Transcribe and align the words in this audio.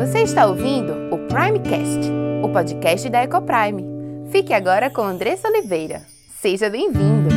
Você 0.00 0.22
está 0.22 0.46
ouvindo 0.46 1.14
o 1.14 1.18
Primecast, 1.28 2.10
o 2.42 2.48
podcast 2.50 3.06
da 3.10 3.22
Ecoprime. 3.22 3.84
Fique 4.32 4.54
agora 4.54 4.88
com 4.88 5.02
Andressa 5.02 5.46
Oliveira. 5.46 6.06
Seja 6.38 6.70
bem-vindo! 6.70 7.28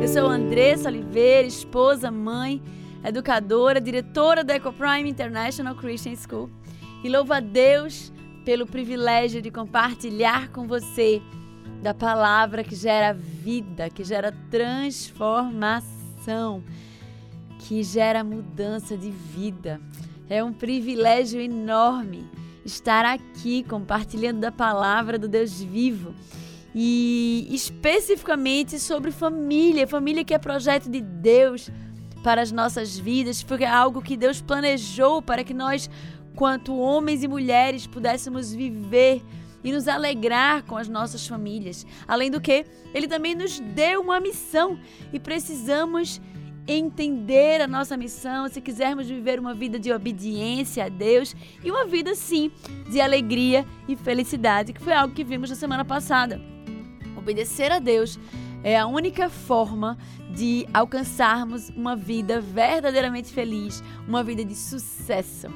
Eu 0.00 0.06
sou 0.06 0.28
Andressa 0.28 0.88
Oliveira, 0.88 1.48
esposa, 1.48 2.12
mãe, 2.12 2.62
educadora, 3.04 3.80
diretora 3.80 4.44
da 4.44 4.54
Ecoprime 4.54 5.10
International 5.10 5.74
Christian 5.74 6.14
School. 6.14 6.48
E 7.02 7.08
louvo 7.08 7.32
a 7.32 7.40
Deus 7.40 8.12
pelo 8.44 8.68
privilégio 8.68 9.42
de 9.42 9.50
compartilhar 9.50 10.52
com 10.52 10.68
você 10.68 11.20
da 11.82 11.92
palavra 11.92 12.62
que 12.62 12.76
gera 12.76 13.12
vida, 13.12 13.90
que 13.90 14.04
gera 14.04 14.32
transformação, 14.48 16.03
que 17.58 17.82
gera 17.82 18.22
mudança 18.22 18.96
de 18.96 19.10
vida. 19.10 19.80
É 20.28 20.42
um 20.42 20.52
privilégio 20.52 21.40
enorme 21.40 22.28
estar 22.64 23.04
aqui 23.04 23.62
compartilhando 23.62 24.40
da 24.40 24.50
palavra 24.52 25.18
do 25.18 25.28
Deus 25.28 25.60
vivo 25.60 26.14
e 26.74 27.46
especificamente 27.50 28.78
sobre 28.78 29.10
família, 29.10 29.86
família 29.86 30.24
que 30.24 30.34
é 30.34 30.38
projeto 30.38 30.90
de 30.90 31.00
Deus 31.00 31.70
para 32.22 32.42
as 32.42 32.50
nossas 32.50 32.98
vidas, 32.98 33.42
porque 33.42 33.64
é 33.64 33.68
algo 33.68 34.02
que 34.02 34.16
Deus 34.16 34.40
planejou 34.40 35.22
para 35.22 35.44
que 35.44 35.54
nós, 35.54 35.88
quanto 36.34 36.76
homens 36.76 37.22
e 37.22 37.28
mulheres, 37.28 37.86
pudéssemos 37.86 38.52
viver 38.52 39.22
e 39.64 39.72
nos 39.72 39.88
alegrar 39.88 40.62
com 40.64 40.76
as 40.76 40.88
nossas 40.88 41.26
famílias. 41.26 41.86
Além 42.06 42.30
do 42.30 42.40
que, 42.40 42.66
ele 42.92 43.08
também 43.08 43.34
nos 43.34 43.58
deu 43.58 44.02
uma 44.02 44.20
missão 44.20 44.78
e 45.12 45.18
precisamos 45.18 46.20
entender 46.66 47.60
a 47.60 47.66
nossa 47.66 47.96
missão 47.96 48.48
se 48.48 48.60
quisermos 48.60 49.08
viver 49.08 49.38
uma 49.38 49.54
vida 49.54 49.78
de 49.78 49.92
obediência 49.92 50.84
a 50.84 50.88
Deus 50.88 51.34
e 51.62 51.70
uma 51.70 51.86
vida, 51.86 52.14
sim, 52.14 52.50
de 52.90 53.00
alegria 53.00 53.66
e 53.88 53.96
felicidade, 53.96 54.72
que 54.72 54.80
foi 54.80 54.92
algo 54.92 55.14
que 55.14 55.24
vimos 55.24 55.50
na 55.50 55.56
semana 55.56 55.84
passada. 55.84 56.40
Obedecer 57.16 57.72
a 57.72 57.78
Deus 57.78 58.18
é 58.62 58.78
a 58.78 58.86
única 58.86 59.28
forma 59.28 59.98
de 60.34 60.66
alcançarmos 60.72 61.68
uma 61.70 61.94
vida 61.94 62.40
verdadeiramente 62.40 63.32
feliz, 63.32 63.82
uma 64.08 64.24
vida 64.24 64.44
de 64.44 64.54
sucesso. 64.54 65.48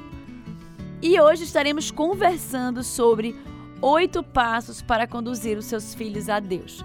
E 1.01 1.19
hoje 1.19 1.43
estaremos 1.43 1.89
conversando 1.89 2.83
sobre 2.83 3.35
oito 3.81 4.23
passos 4.23 4.81
para 4.81 5.07
conduzir 5.07 5.57
os 5.57 5.65
seus 5.65 5.93
filhos 5.93 6.29
a 6.29 6.39
Deus. 6.39 6.83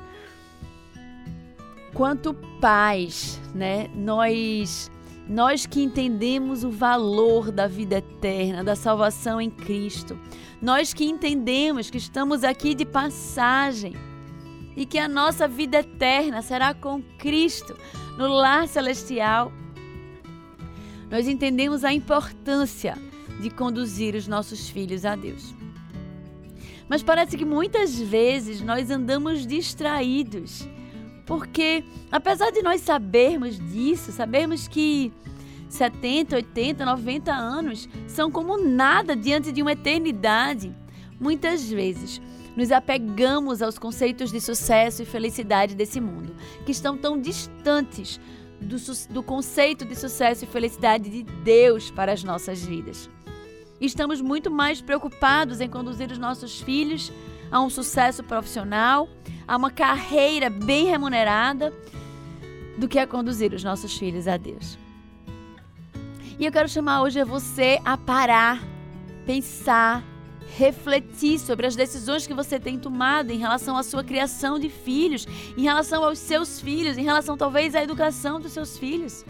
Quanto 1.92 2.34
pais, 2.61 3.41
né? 3.55 3.89
Nós 3.95 4.91
nós 5.27 5.64
que 5.64 5.83
entendemos 5.83 6.64
o 6.64 6.70
valor 6.70 7.51
da 7.51 7.67
vida 7.67 7.97
eterna, 7.97 8.62
da 8.62 8.77
salvação 8.77 9.41
em 9.41 9.48
Cristo, 9.48 10.19
nós 10.61 10.92
que 10.92 11.06
entendemos 11.06 11.89
que 11.89 11.97
estamos 11.97 12.45
aqui 12.45 12.75
de 12.75 12.84
passagem 12.84 13.95
e 14.77 14.84
que 14.84 14.98
a 14.98 15.08
nossa 15.08 15.48
vida 15.48 15.79
eterna 15.79 16.42
será 16.42 16.75
com 16.75 17.03
Cristo 17.19 17.75
no 18.19 18.29
lar 18.29 18.69
celestial, 18.69 19.51
nós 21.11 21.27
entendemos 21.27 21.84
a 21.84 21.92
importância 21.92 22.98
de 23.41 23.48
conduzir 23.48 24.14
os 24.14 24.29
nossos 24.29 24.69
filhos 24.69 25.05
a 25.05 25.14
Deus. 25.14 25.55
Mas 26.89 27.03
parece 27.03 27.37
que 27.37 27.45
muitas 27.45 27.99
vezes 27.99 28.61
nós 28.61 28.91
andamos 28.91 29.47
distraídos. 29.47 30.69
Porque, 31.27 31.83
apesar 32.13 32.51
de 32.51 32.63
nós 32.63 32.81
sabermos 32.83 33.59
disso, 33.59 34.13
sabermos 34.13 34.69
que 34.69 35.13
70, 35.69 36.37
80, 36.37 36.85
90 36.85 37.33
anos 37.33 37.89
são 38.07 38.31
como 38.31 38.59
nada 38.59 39.17
diante 39.17 39.51
de 39.51 39.63
uma 39.63 39.73
eternidade, 39.73 40.75
muitas 41.19 41.69
vezes 41.69 42.20
nos 42.57 42.70
apegamos 42.70 43.61
aos 43.61 43.79
conceitos 43.79 44.31
de 44.31 44.41
sucesso 44.41 45.03
e 45.03 45.07
felicidade 45.07 45.75
desse 45.75 46.01
mundo, 46.01 46.35
que 46.64 46.70
estão 46.70 46.97
tão 46.97 47.20
distantes 47.20 48.20
do, 48.61 48.77
do 49.13 49.23
conceito 49.23 49.85
de 49.85 49.97
sucesso 49.97 50.45
e 50.45 50.48
felicidade 50.48 51.11
de 51.11 51.23
Deus 51.42 51.91
para 51.91 52.13
as 52.13 52.23
nossas 52.23 52.64
vidas. 52.64 53.11
Estamos 53.80 54.20
muito 54.20 54.51
mais 54.51 54.80
preocupados 54.80 55.61
em 55.61 55.68
conduzir 55.68 56.11
os 56.11 56.18
nossos 56.18 56.61
filhos 56.61 57.12
a 57.51 57.61
um 57.61 57.68
sucesso 57.68 58.23
profissional, 58.23 59.08
a 59.46 59.57
uma 59.57 59.70
carreira 59.70 60.48
bem 60.48 60.86
remunerada, 60.86 61.73
do 62.79 62.89
que 62.89 62.98
a 62.98 63.07
conduzir 63.07 63.52
os 63.52 63.63
nossos 63.63 63.96
filhos 63.96 64.27
a 64.27 64.36
Deus. 64.36 64.79
E 66.39 66.45
eu 66.45 66.51
quero 66.51 66.68
chamar 66.68 67.02
hoje 67.02 67.23
você 67.24 67.80
a 67.84 67.96
parar, 67.96 68.61
pensar, 69.24 70.02
refletir 70.57 71.39
sobre 71.39 71.67
as 71.67 71.77
decisões 71.77 72.27
que 72.27 72.34
você 72.34 72.58
tem 72.58 72.79
tomado 72.79 73.30
em 73.30 73.39
relação 73.39 73.77
à 73.77 73.83
sua 73.83 74.02
criação 74.02 74.58
de 74.58 74.68
filhos, 74.68 75.27
em 75.57 75.63
relação 75.63 76.05
aos 76.05 76.18
seus 76.18 76.61
filhos, 76.61 76.98
em 76.98 77.05
relação 77.05 77.36
talvez 77.36 77.74
à 77.74 77.83
educação 77.83 78.40
dos 78.40 78.52
seus 78.52 78.77
filhos 78.77 79.24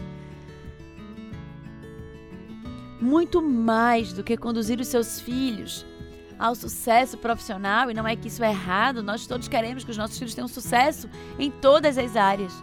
muito 3.01 3.41
mais 3.41 4.13
do 4.13 4.23
que 4.23 4.37
conduzir 4.37 4.79
os 4.79 4.87
seus 4.87 5.19
filhos 5.19 5.85
ao 6.37 6.53
sucesso 6.53 7.17
profissional, 7.17 7.89
e 7.89 7.93
não 7.93 8.07
é 8.07 8.15
que 8.15 8.27
isso 8.27 8.43
é 8.43 8.49
errado, 8.49 9.01
nós 9.01 9.25
todos 9.25 9.47
queremos 9.47 9.83
que 9.83 9.91
os 9.91 9.97
nossos 9.97 10.17
filhos 10.17 10.35
tenham 10.35 10.47
sucesso 10.47 11.09
em 11.39 11.49
todas 11.49 11.97
as 11.97 12.15
áreas. 12.15 12.53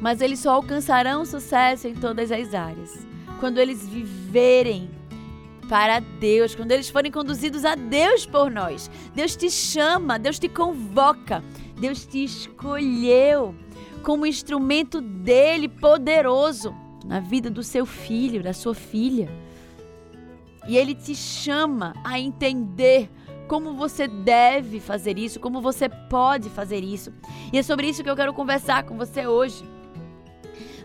Mas 0.00 0.20
eles 0.20 0.40
só 0.40 0.54
alcançarão 0.54 1.24
sucesso 1.24 1.86
em 1.86 1.94
todas 1.94 2.32
as 2.32 2.54
áreas 2.54 3.06
quando 3.38 3.58
eles 3.58 3.88
viverem 3.88 4.88
para 5.68 5.98
Deus, 5.98 6.54
quando 6.54 6.70
eles 6.70 6.88
forem 6.88 7.10
conduzidos 7.10 7.64
a 7.64 7.74
Deus 7.74 8.24
por 8.24 8.50
nós. 8.50 8.90
Deus 9.14 9.34
te 9.34 9.50
chama, 9.50 10.18
Deus 10.18 10.38
te 10.38 10.48
convoca, 10.48 11.42
Deus 11.76 12.06
te 12.06 12.22
escolheu 12.22 13.54
como 14.02 14.26
instrumento 14.26 15.00
dele 15.00 15.68
poderoso 15.68 16.72
na 17.04 17.20
vida 17.20 17.50
do 17.50 17.62
seu 17.62 17.84
filho, 17.84 18.42
da 18.42 18.52
sua 18.52 18.74
filha. 18.74 19.28
E 20.66 20.76
ele 20.76 20.94
te 20.94 21.14
chama 21.14 21.94
a 22.04 22.18
entender 22.18 23.10
como 23.48 23.74
você 23.74 24.06
deve 24.06 24.80
fazer 24.80 25.18
isso, 25.18 25.40
como 25.40 25.60
você 25.60 25.88
pode 25.88 26.48
fazer 26.48 26.82
isso. 26.82 27.12
E 27.52 27.58
é 27.58 27.62
sobre 27.62 27.88
isso 27.88 28.02
que 28.02 28.08
eu 28.08 28.16
quero 28.16 28.32
conversar 28.32 28.84
com 28.84 28.96
você 28.96 29.26
hoje. 29.26 29.64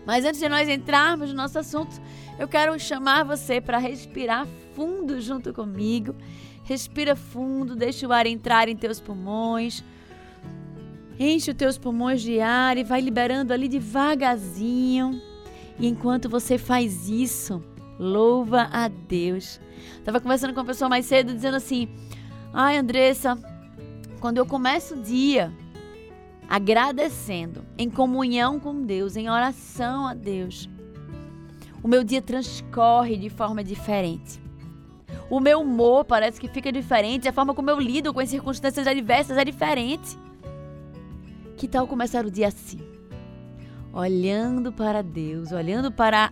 Mas 0.04 0.24
antes 0.24 0.40
de 0.40 0.48
nós 0.48 0.68
entrarmos 0.68 1.30
no 1.30 1.36
nosso 1.36 1.58
assunto, 1.58 2.00
eu 2.38 2.48
quero 2.48 2.78
chamar 2.78 3.24
você 3.24 3.60
para 3.60 3.78
respirar 3.78 4.46
fundo 4.74 5.20
junto 5.20 5.52
comigo. 5.52 6.14
Respira 6.64 7.16
fundo, 7.16 7.74
deixa 7.74 8.06
o 8.06 8.12
ar 8.12 8.26
entrar 8.26 8.68
em 8.68 8.76
teus 8.76 9.00
pulmões. 9.00 9.82
Enche 11.18 11.50
os 11.50 11.56
teus 11.56 11.78
pulmões 11.78 12.20
de 12.20 12.40
ar 12.40 12.76
e 12.76 12.84
vai 12.84 13.00
liberando 13.00 13.52
ali 13.52 13.68
devagarzinho. 13.68 15.20
E 15.78 15.86
enquanto 15.86 16.28
você 16.28 16.58
faz 16.58 17.08
isso, 17.08 17.62
louva 17.98 18.68
a 18.72 18.88
Deus. 18.88 19.60
Tava 20.04 20.20
conversando 20.20 20.52
com 20.52 20.60
uma 20.60 20.66
pessoa 20.66 20.88
mais 20.88 21.06
cedo 21.06 21.32
dizendo 21.32 21.56
assim: 21.56 21.88
"Ai, 22.52 22.76
Andressa, 22.76 23.38
quando 24.20 24.38
eu 24.38 24.46
começo 24.46 24.94
o 24.94 25.02
dia 25.02 25.52
agradecendo, 26.48 27.64
em 27.76 27.90
comunhão 27.90 28.58
com 28.58 28.82
Deus, 28.82 29.16
em 29.16 29.28
oração 29.28 30.06
a 30.06 30.14
Deus, 30.14 30.68
o 31.82 31.86
meu 31.86 32.02
dia 32.02 32.22
transcorre 32.22 33.16
de 33.16 33.28
forma 33.28 33.62
diferente. 33.62 34.40
O 35.30 35.40
meu 35.40 35.60
humor 35.60 36.04
parece 36.04 36.40
que 36.40 36.48
fica 36.48 36.72
diferente, 36.72 37.28
a 37.28 37.32
forma 37.32 37.54
como 37.54 37.68
eu 37.68 37.78
lido 37.78 38.14
com 38.14 38.20
as 38.20 38.30
circunstâncias 38.30 38.86
adversas 38.86 39.36
é 39.36 39.44
diferente. 39.44 40.18
Que 41.56 41.68
tal 41.68 41.86
começar 41.86 42.24
o 42.24 42.30
dia 42.30 42.48
assim? 42.48 42.80
Olhando 43.92 44.72
para 44.72 45.02
Deus, 45.02 45.52
olhando 45.52 45.90
para 45.90 46.30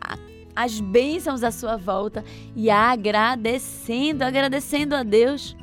as 0.54 0.80
bênçãos 0.80 1.42
à 1.42 1.50
sua 1.50 1.76
volta 1.76 2.24
e 2.54 2.70
agradecendo, 2.70 4.24
agradecendo 4.24 4.94
a 4.94 5.02
Deus. 5.02 5.56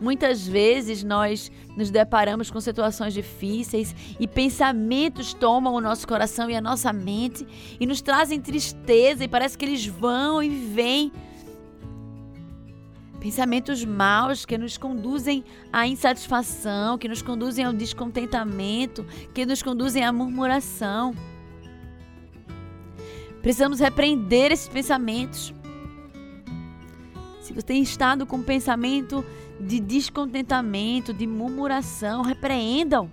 Muitas 0.00 0.46
vezes 0.46 1.02
nós 1.02 1.50
nos 1.76 1.90
deparamos 1.90 2.50
com 2.50 2.60
situações 2.60 3.14
difíceis 3.14 3.94
e 4.20 4.28
pensamentos 4.28 5.32
tomam 5.32 5.74
o 5.74 5.80
nosso 5.80 6.06
coração 6.06 6.50
e 6.50 6.54
a 6.54 6.60
nossa 6.60 6.92
mente 6.92 7.46
e 7.80 7.86
nos 7.86 8.02
trazem 8.02 8.40
tristeza 8.40 9.24
e 9.24 9.28
parece 9.28 9.56
que 9.56 9.64
eles 9.64 9.86
vão 9.86 10.42
e 10.42 10.50
vêm. 10.50 11.12
Pensamentos 13.26 13.84
maus 13.84 14.46
que 14.46 14.56
nos 14.56 14.78
conduzem 14.78 15.44
à 15.72 15.84
insatisfação, 15.84 16.96
que 16.96 17.08
nos 17.08 17.22
conduzem 17.22 17.64
ao 17.64 17.72
descontentamento, 17.72 19.04
que 19.34 19.44
nos 19.44 19.64
conduzem 19.64 20.04
à 20.04 20.12
murmuração. 20.12 21.12
Precisamos 23.42 23.80
repreender 23.80 24.52
esses 24.52 24.68
pensamentos. 24.68 25.52
Se 27.40 27.52
você 27.52 27.66
tem 27.66 27.82
estado 27.82 28.24
com 28.26 28.40
pensamento 28.44 29.24
de 29.58 29.80
descontentamento, 29.80 31.12
de 31.12 31.26
murmuração, 31.26 32.22
repreendam 32.22 33.10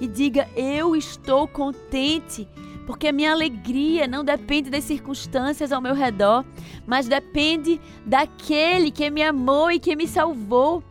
e 0.00 0.06
diga: 0.06 0.48
Eu 0.54 0.94
estou 0.94 1.48
contente, 1.48 2.46
porque 2.86 3.08
a 3.08 3.12
minha 3.12 3.32
alegria 3.32 4.06
não 4.06 4.24
depende 4.24 4.70
das 4.70 4.84
circunstâncias 4.84 5.72
ao 5.72 5.80
meu 5.80 5.94
redor, 5.94 6.44
mas 6.86 7.06
depende 7.06 7.80
daquele 8.04 8.90
que 8.90 9.08
me 9.10 9.22
amou 9.22 9.70
e 9.70 9.78
que 9.78 9.94
me 9.94 10.08
salvou. 10.08 10.82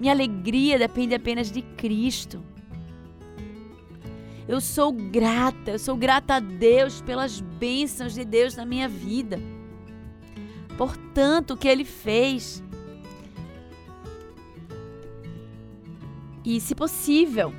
Minha 0.00 0.12
alegria 0.12 0.78
depende 0.78 1.14
apenas 1.14 1.50
de 1.50 1.62
Cristo. 1.62 2.42
Eu 4.46 4.60
sou 4.60 4.92
grata, 4.92 5.72
eu 5.72 5.78
sou 5.78 5.96
grata 5.96 6.34
a 6.34 6.40
Deus 6.40 7.00
pelas 7.00 7.40
bênçãos 7.40 8.14
de 8.14 8.24
Deus 8.24 8.56
na 8.56 8.66
minha 8.66 8.88
vida. 8.88 9.40
Portanto, 10.76 11.52
o 11.52 11.56
que 11.56 11.68
Ele 11.68 11.84
fez. 11.84 12.62
E, 16.44 16.60
se 16.60 16.74
possível, 16.74 17.54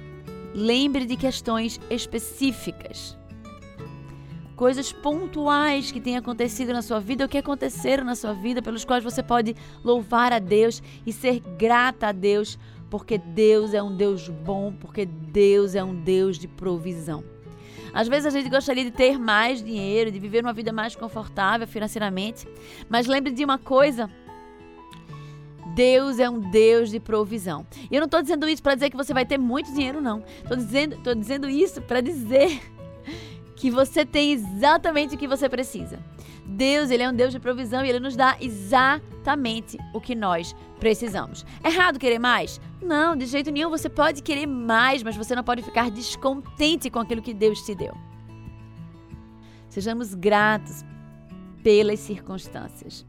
lembre 0.53 1.05
de 1.05 1.17
questões 1.17 1.79
específicas. 1.89 3.17
Coisas 4.55 4.91
pontuais 4.91 5.91
que 5.91 5.99
têm 5.99 6.15
acontecido 6.15 6.71
na 6.71 6.81
sua 6.81 6.99
vida 6.99 7.25
ou 7.25 7.29
que 7.29 7.37
aconteceram 7.37 8.03
na 8.03 8.15
sua 8.15 8.33
vida, 8.33 8.61
pelos 8.61 8.85
quais 8.85 9.03
você 9.03 9.21
pode 9.21 9.55
louvar 9.83 10.31
a 10.31 10.39
Deus 10.39 10.81
e 11.05 11.11
ser 11.11 11.39
grata 11.57 12.07
a 12.07 12.11
Deus 12.11 12.57
porque 12.89 13.17
Deus 13.17 13.73
é 13.73 13.83
um 13.83 13.95
Deus 13.95 14.29
bom, 14.29 14.71
porque 14.71 15.05
Deus 15.05 15.75
é 15.75 15.83
um 15.83 15.93
Deus 15.93 16.37
de 16.37 16.47
provisão. 16.47 17.23
Às 17.93 18.07
vezes 18.07 18.25
a 18.25 18.29
gente 18.29 18.49
gostaria 18.49 18.83
de 18.83 18.91
ter 18.91 19.17
mais 19.17 19.63
dinheiro, 19.63 20.11
de 20.11 20.19
viver 20.19 20.43
uma 20.43 20.53
vida 20.53 20.71
mais 20.71 20.95
confortável 20.95 21.67
financeiramente, 21.67 22.47
mas 22.89 23.07
lembre 23.07 23.33
de 23.33 23.43
uma 23.43 23.57
coisa: 23.57 24.09
Deus 25.73 26.19
é 26.19 26.29
um 26.29 26.39
Deus 26.39 26.89
de 26.89 26.99
provisão. 26.99 27.65
E 27.89 27.95
eu 27.95 27.99
não 27.99 28.05
estou 28.05 28.21
dizendo 28.21 28.47
isso 28.47 28.61
para 28.61 28.75
dizer 28.75 28.89
que 28.89 28.97
você 28.97 29.13
vai 29.13 29.25
ter 29.25 29.37
muito 29.37 29.73
dinheiro, 29.73 30.01
não. 30.01 30.23
Estou 30.41 30.57
dizendo, 30.57 31.15
dizendo 31.15 31.49
isso 31.49 31.81
para 31.81 32.01
dizer 32.01 32.61
que 33.55 33.71
você 33.71 34.05
tem 34.05 34.33
exatamente 34.33 35.15
o 35.15 35.17
que 35.17 35.27
você 35.27 35.47
precisa. 35.47 35.99
Deus, 36.45 36.91
ele 36.91 37.03
é 37.03 37.09
um 37.09 37.13
Deus 37.13 37.31
de 37.31 37.39
provisão 37.39 37.83
e 37.83 37.89
ele 37.89 37.99
nos 37.99 38.15
dá 38.15 38.37
exatamente 38.39 39.77
o 39.93 40.01
que 40.01 40.13
nós 40.13 40.55
precisamos. 40.79 41.45
É 41.63 41.69
errado 41.69 41.97
querer 41.97 42.19
mais? 42.19 42.59
Não, 42.81 43.15
de 43.15 43.25
jeito 43.25 43.49
nenhum. 43.49 43.69
Você 43.69 43.89
pode 43.89 44.21
querer 44.21 44.45
mais, 44.45 45.01
mas 45.01 45.15
você 45.15 45.35
não 45.35 45.43
pode 45.43 45.63
ficar 45.63 45.89
descontente 45.89 46.89
com 46.89 46.99
aquilo 46.99 47.21
que 47.21 47.33
Deus 47.33 47.61
te 47.61 47.73
deu. 47.73 47.95
Sejamos 49.69 50.13
gratos 50.13 50.83
pelas 51.63 51.99
circunstâncias. 51.99 53.05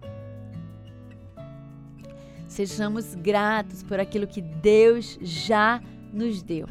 Sejamos 2.48 3.14
gratos 3.14 3.82
por 3.82 4.00
aquilo 4.00 4.26
que 4.26 4.40
Deus 4.40 5.18
já 5.20 5.80
nos 6.12 6.42
deu. 6.42 6.66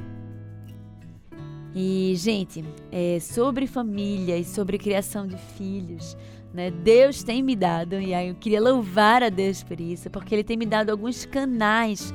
E, 1.76 2.14
gente, 2.16 2.64
é, 2.90 3.20
sobre 3.20 3.68
família 3.68 4.38
e 4.38 4.46
sobre 4.46 4.78
criação 4.78 5.28
de 5.28 5.36
filhos, 5.36 6.16
né? 6.54 6.72
Deus 6.72 7.22
tem 7.22 7.44
me 7.44 7.54
dado, 7.54 8.00
e 8.00 8.14
aí 8.14 8.30
eu 8.30 8.36
queria 8.36 8.62
louvar 8.62 9.22
a 9.22 9.28
Deus 9.28 9.62
por 9.62 9.82
isso, 9.82 10.10
porque 10.10 10.34
Ele 10.34 10.44
tem 10.44 10.56
me 10.56 10.66
dado 10.66 10.90
alguns 10.90 11.26
canais 11.26 12.14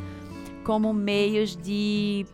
como 0.65 0.95
meios 0.95 1.55
de 1.55 2.25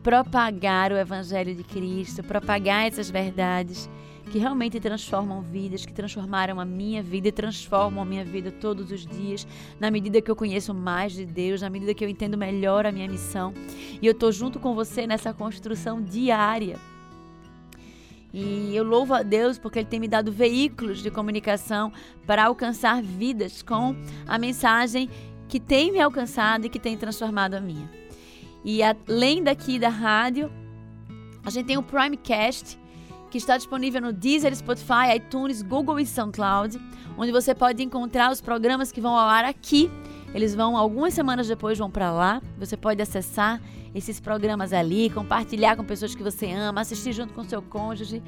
propagar 0.00 0.92
o 0.92 0.96
Evangelho 0.96 1.56
de 1.56 1.64
Cristo, 1.64 2.22
propagar 2.22 2.86
essas 2.86 3.10
verdades 3.10 3.90
que 4.30 4.38
realmente 4.38 4.80
transformam 4.80 5.40
vidas, 5.40 5.86
que 5.86 5.92
transformaram 5.92 6.58
a 6.58 6.64
minha 6.64 7.02
vida 7.02 7.28
e 7.28 7.32
transformam 7.32 8.02
a 8.02 8.04
minha 8.04 8.24
vida 8.24 8.50
todos 8.50 8.90
os 8.90 9.06
dias, 9.06 9.46
na 9.78 9.90
medida 9.90 10.20
que 10.20 10.30
eu 10.30 10.36
conheço 10.36 10.74
mais 10.74 11.12
de 11.12 11.24
Deus, 11.24 11.62
na 11.62 11.70
medida 11.70 11.94
que 11.94 12.04
eu 12.04 12.08
entendo 12.08 12.36
melhor 12.36 12.86
a 12.86 12.92
minha 12.92 13.08
missão. 13.08 13.54
E 14.00 14.06
eu 14.06 14.12
estou 14.12 14.32
junto 14.32 14.58
com 14.58 14.74
você 14.74 15.06
nessa 15.06 15.32
construção 15.32 16.02
diária. 16.02 16.78
E 18.32 18.74
eu 18.74 18.84
louvo 18.84 19.14
a 19.14 19.22
Deus 19.22 19.58
porque 19.58 19.78
Ele 19.78 19.88
tem 19.88 20.00
me 20.00 20.08
dado 20.08 20.30
veículos 20.32 21.02
de 21.02 21.10
comunicação 21.10 21.92
para 22.26 22.44
alcançar 22.44 23.02
vidas 23.02 23.62
com 23.62 23.96
a 24.26 24.36
mensagem 24.38 25.08
que 25.48 25.60
tem 25.60 25.92
me 25.92 26.00
alcançado 26.00 26.66
e 26.66 26.68
que 26.68 26.78
tem 26.78 26.96
transformado 26.96 27.54
a 27.54 27.60
minha. 27.60 27.88
E 28.64 28.82
além 28.82 29.42
daqui 29.42 29.78
da 29.78 29.88
rádio, 29.88 30.50
a 31.44 31.50
gente 31.50 31.66
tem 31.66 31.78
o 31.78 31.82
Primecast, 31.82 32.76
que 33.36 33.42
está 33.42 33.56
disponível 33.58 34.00
no 34.00 34.12
Deezer, 34.12 34.54
Spotify, 34.56 35.14
iTunes, 35.16 35.60
Google 35.60 36.00
e 36.00 36.06
SoundCloud, 36.06 36.80
onde 37.18 37.30
você 37.30 37.54
pode 37.54 37.82
encontrar 37.82 38.32
os 38.32 38.40
programas 38.40 38.90
que 38.90 39.00
vão 39.00 39.14
ao 39.14 39.28
ar 39.28 39.44
aqui. 39.44 39.90
Eles 40.34 40.54
vão 40.54 40.76
algumas 40.76 41.12
semanas 41.12 41.46
depois 41.46 41.78
vão 41.78 41.90
para 41.90 42.10
lá. 42.10 42.42
Você 42.58 42.76
pode 42.76 43.00
acessar 43.02 43.60
esses 43.94 44.18
programas 44.20 44.72
ali, 44.72 45.10
compartilhar 45.10 45.76
com 45.76 45.84
pessoas 45.84 46.14
que 46.14 46.22
você 46.22 46.50
ama, 46.50 46.80
assistir 46.80 47.12
junto 47.12 47.34
com 47.34 47.44
seu 47.44 47.60
cônjuge. 47.60 48.22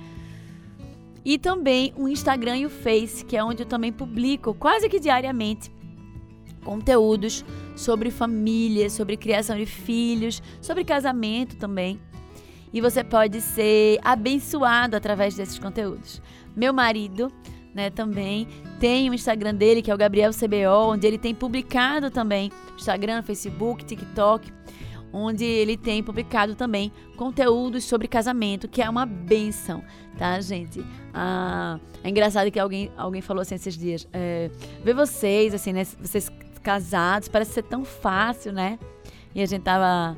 E 1.24 1.38
também 1.38 1.92
o 1.96 2.06
Instagram 2.06 2.58
e 2.58 2.66
o 2.66 2.70
Face, 2.70 3.24
que 3.24 3.36
é 3.36 3.42
onde 3.42 3.62
eu 3.62 3.66
também 3.66 3.92
publico 3.92 4.52
quase 4.54 4.88
que 4.88 5.00
diariamente 5.00 5.70
conteúdos 6.64 7.44
sobre 7.74 8.10
família, 8.10 8.90
sobre 8.90 9.16
criação 9.16 9.56
de 9.56 9.64
filhos, 9.64 10.42
sobre 10.60 10.84
casamento 10.84 11.56
também. 11.56 11.98
E 12.72 12.80
você 12.80 13.02
pode 13.02 13.40
ser 13.40 13.98
abençoado 14.02 14.96
através 14.96 15.34
desses 15.34 15.58
conteúdos. 15.58 16.20
Meu 16.54 16.72
marido, 16.72 17.32
né, 17.74 17.90
também 17.90 18.46
tem 18.80 19.08
o 19.08 19.14
Instagram 19.14 19.54
dele, 19.54 19.82
que 19.82 19.90
é 19.90 19.94
o 19.94 19.98
Gabriel 19.98 20.30
CBO, 20.32 20.92
onde 20.92 21.06
ele 21.06 21.18
tem 21.18 21.34
publicado 21.34 22.10
também 22.10 22.50
Instagram, 22.76 23.22
Facebook, 23.22 23.84
TikTok 23.84 24.52
onde 25.12 25.44
ele 25.44 25.76
tem 25.76 26.02
publicado 26.02 26.54
também 26.54 26.92
conteúdos 27.16 27.84
sobre 27.84 28.06
casamento, 28.06 28.68
que 28.68 28.82
é 28.82 28.88
uma 28.88 29.06
benção, 29.06 29.82
tá, 30.16 30.40
gente? 30.40 30.84
Ah, 31.12 31.78
é 32.02 32.10
engraçado 32.10 32.50
que 32.50 32.58
alguém, 32.58 32.90
alguém 32.96 33.22
falou 33.22 33.42
assim 33.42 33.54
esses 33.54 33.76
dias, 33.76 34.06
é, 34.12 34.50
ver 34.84 34.94
vocês, 34.94 35.54
assim, 35.54 35.72
né, 35.72 35.84
vocês 35.84 36.30
casados, 36.62 37.28
parece 37.28 37.52
ser 37.52 37.62
tão 37.62 37.84
fácil, 37.84 38.52
né? 38.52 38.78
E 39.34 39.40
a 39.40 39.46
gente 39.46 39.62
tava 39.62 40.16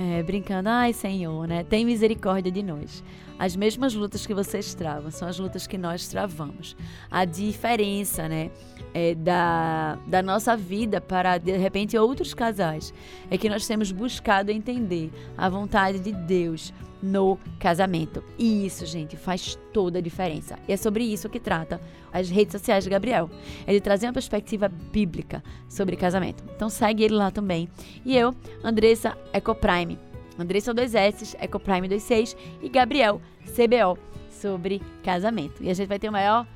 é, 0.00 0.22
brincando, 0.22 0.70
ai 0.70 0.94
Senhor, 0.94 1.46
né? 1.46 1.62
Tem 1.62 1.84
misericórdia 1.84 2.50
de 2.50 2.62
nós. 2.62 3.04
As 3.38 3.54
mesmas 3.54 3.94
lutas 3.94 4.26
que 4.26 4.32
vocês 4.32 4.72
travam 4.72 5.10
são 5.10 5.28
as 5.28 5.38
lutas 5.38 5.66
que 5.66 5.76
nós 5.76 6.08
travamos. 6.08 6.74
A 7.10 7.26
diferença, 7.26 8.26
né, 8.26 8.50
é 8.94 9.14
da, 9.14 9.98
da 10.06 10.22
nossa 10.22 10.56
vida 10.56 11.02
para, 11.02 11.36
de 11.36 11.54
repente, 11.56 11.98
outros 11.98 12.32
casais 12.32 12.94
é 13.30 13.36
que 13.36 13.50
nós 13.50 13.66
temos 13.66 13.92
buscado 13.92 14.50
entender 14.50 15.10
a 15.36 15.50
vontade 15.50 15.98
de 15.98 16.12
Deus 16.12 16.72
no 17.02 17.38
casamento. 17.58 18.22
E 18.38 18.66
isso, 18.66 18.84
gente, 18.86 19.16
faz 19.16 19.58
toda 19.72 19.98
a 19.98 20.02
diferença. 20.02 20.58
E 20.68 20.72
é 20.72 20.76
sobre 20.76 21.04
isso 21.04 21.28
que 21.28 21.40
trata 21.40 21.80
as 22.12 22.28
redes 22.28 22.52
sociais 22.52 22.84
de 22.84 22.90
Gabriel. 22.90 23.30
Ele 23.66 23.80
trazer 23.80 24.06
uma 24.06 24.12
perspectiva 24.12 24.68
bíblica 24.68 25.42
sobre 25.68 25.96
casamento. 25.96 26.44
Então 26.54 26.68
segue 26.68 27.04
ele 27.04 27.14
lá 27.14 27.30
também. 27.30 27.68
E 28.04 28.16
eu, 28.16 28.34
Andressa 28.62 29.16
Ecoprime 29.32 29.98
Andressa 30.40 30.74
2S, 30.74 31.36
Ecoprime 31.38 31.86
26 31.86 32.36
e 32.62 32.68
Gabriel 32.68 33.20
CBO 33.44 33.98
sobre 34.30 34.80
casamento. 35.02 35.62
E 35.62 35.68
a 35.68 35.74
gente 35.74 35.88
vai 35.88 35.98
ter 35.98 36.08
a 36.08 36.12
maior, 36.12 36.46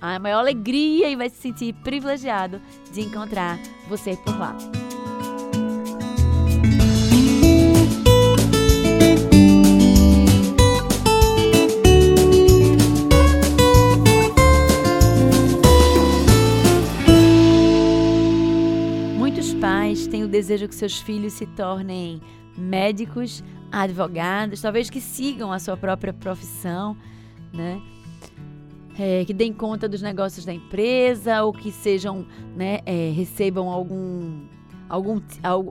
a 0.00 0.18
maior 0.18 0.38
alegria 0.38 1.08
e 1.08 1.16
vai 1.16 1.28
se 1.28 1.36
sentir 1.36 1.74
privilegiado 1.74 2.60
de 2.92 3.00
encontrar 3.00 3.58
você 3.88 4.16
por 4.16 4.38
lá. 4.38 4.56
O 20.32 20.40
desejo 20.40 20.66
que 20.66 20.74
seus 20.74 20.98
filhos 20.98 21.34
se 21.34 21.44
tornem 21.44 22.18
médicos, 22.56 23.44
advogados, 23.70 24.62
talvez 24.62 24.88
que 24.88 24.98
sigam 24.98 25.52
a 25.52 25.58
sua 25.58 25.76
própria 25.76 26.10
profissão, 26.10 26.96
né? 27.52 27.78
É, 28.98 29.26
que 29.26 29.34
deem 29.34 29.52
conta 29.52 29.86
dos 29.86 30.00
negócios 30.00 30.46
da 30.46 30.52
empresa 30.54 31.42
ou 31.42 31.52
que 31.52 31.70
sejam, 31.70 32.26
né, 32.56 32.80
é, 32.84 33.10
recebam 33.10 33.68
algum, 33.68 34.46
algum, 34.88 35.20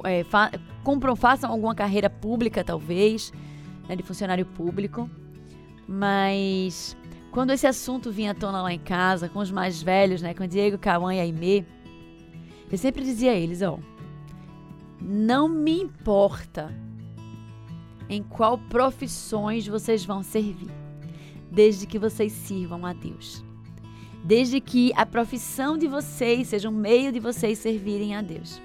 é, 0.04 0.24
fa, 0.24 0.52
compram, 0.84 1.16
façam 1.16 1.52
alguma 1.52 1.76
carreira 1.76 2.10
pública 2.10 2.64
talvez, 2.64 3.32
né, 3.88 3.96
de 3.96 4.02
funcionário 4.02 4.46
público, 4.46 5.08
mas 5.88 6.98
quando 7.32 7.52
esse 7.52 7.68
assunto 7.68 8.12
vinha 8.12 8.32
à 8.32 8.34
tona 8.34 8.64
lá 8.64 8.74
em 8.74 8.80
casa 8.80 9.30
com 9.30 9.38
os 9.38 9.52
mais 9.52 9.84
velhos, 9.84 10.22
né, 10.24 10.34
com 10.34 10.48
Diego, 10.48 10.80
Cauã 10.80 11.14
e 11.14 11.20
Aimee, 11.20 11.64
eu 12.72 12.78
sempre 12.78 13.04
dizia 13.04 13.32
a 13.32 13.36
eles, 13.36 13.62
ó, 13.62 13.78
não 15.02 15.50
me 15.50 15.82
importa 15.82 16.74
em 18.08 18.22
qual 18.22 18.58
profissões 18.58 19.68
vocês 19.68 20.06
vão 20.06 20.22
servir, 20.22 20.70
desde 21.50 21.88
que 21.88 21.98
vocês 21.98 22.32
sirvam 22.32 22.86
a 22.86 22.94
Deus. 22.94 23.44
Desde 24.24 24.62
que 24.62 24.92
a 24.96 25.06
profissão 25.06 25.78
de 25.78 25.88
vocês 25.88 26.50
seja 26.50 26.70
um 26.70 26.74
meio 26.74 27.12
de 27.12 27.20
vocês 27.20 27.58
servirem 27.58 28.16
a 28.16 28.22
Deus. 28.22 28.62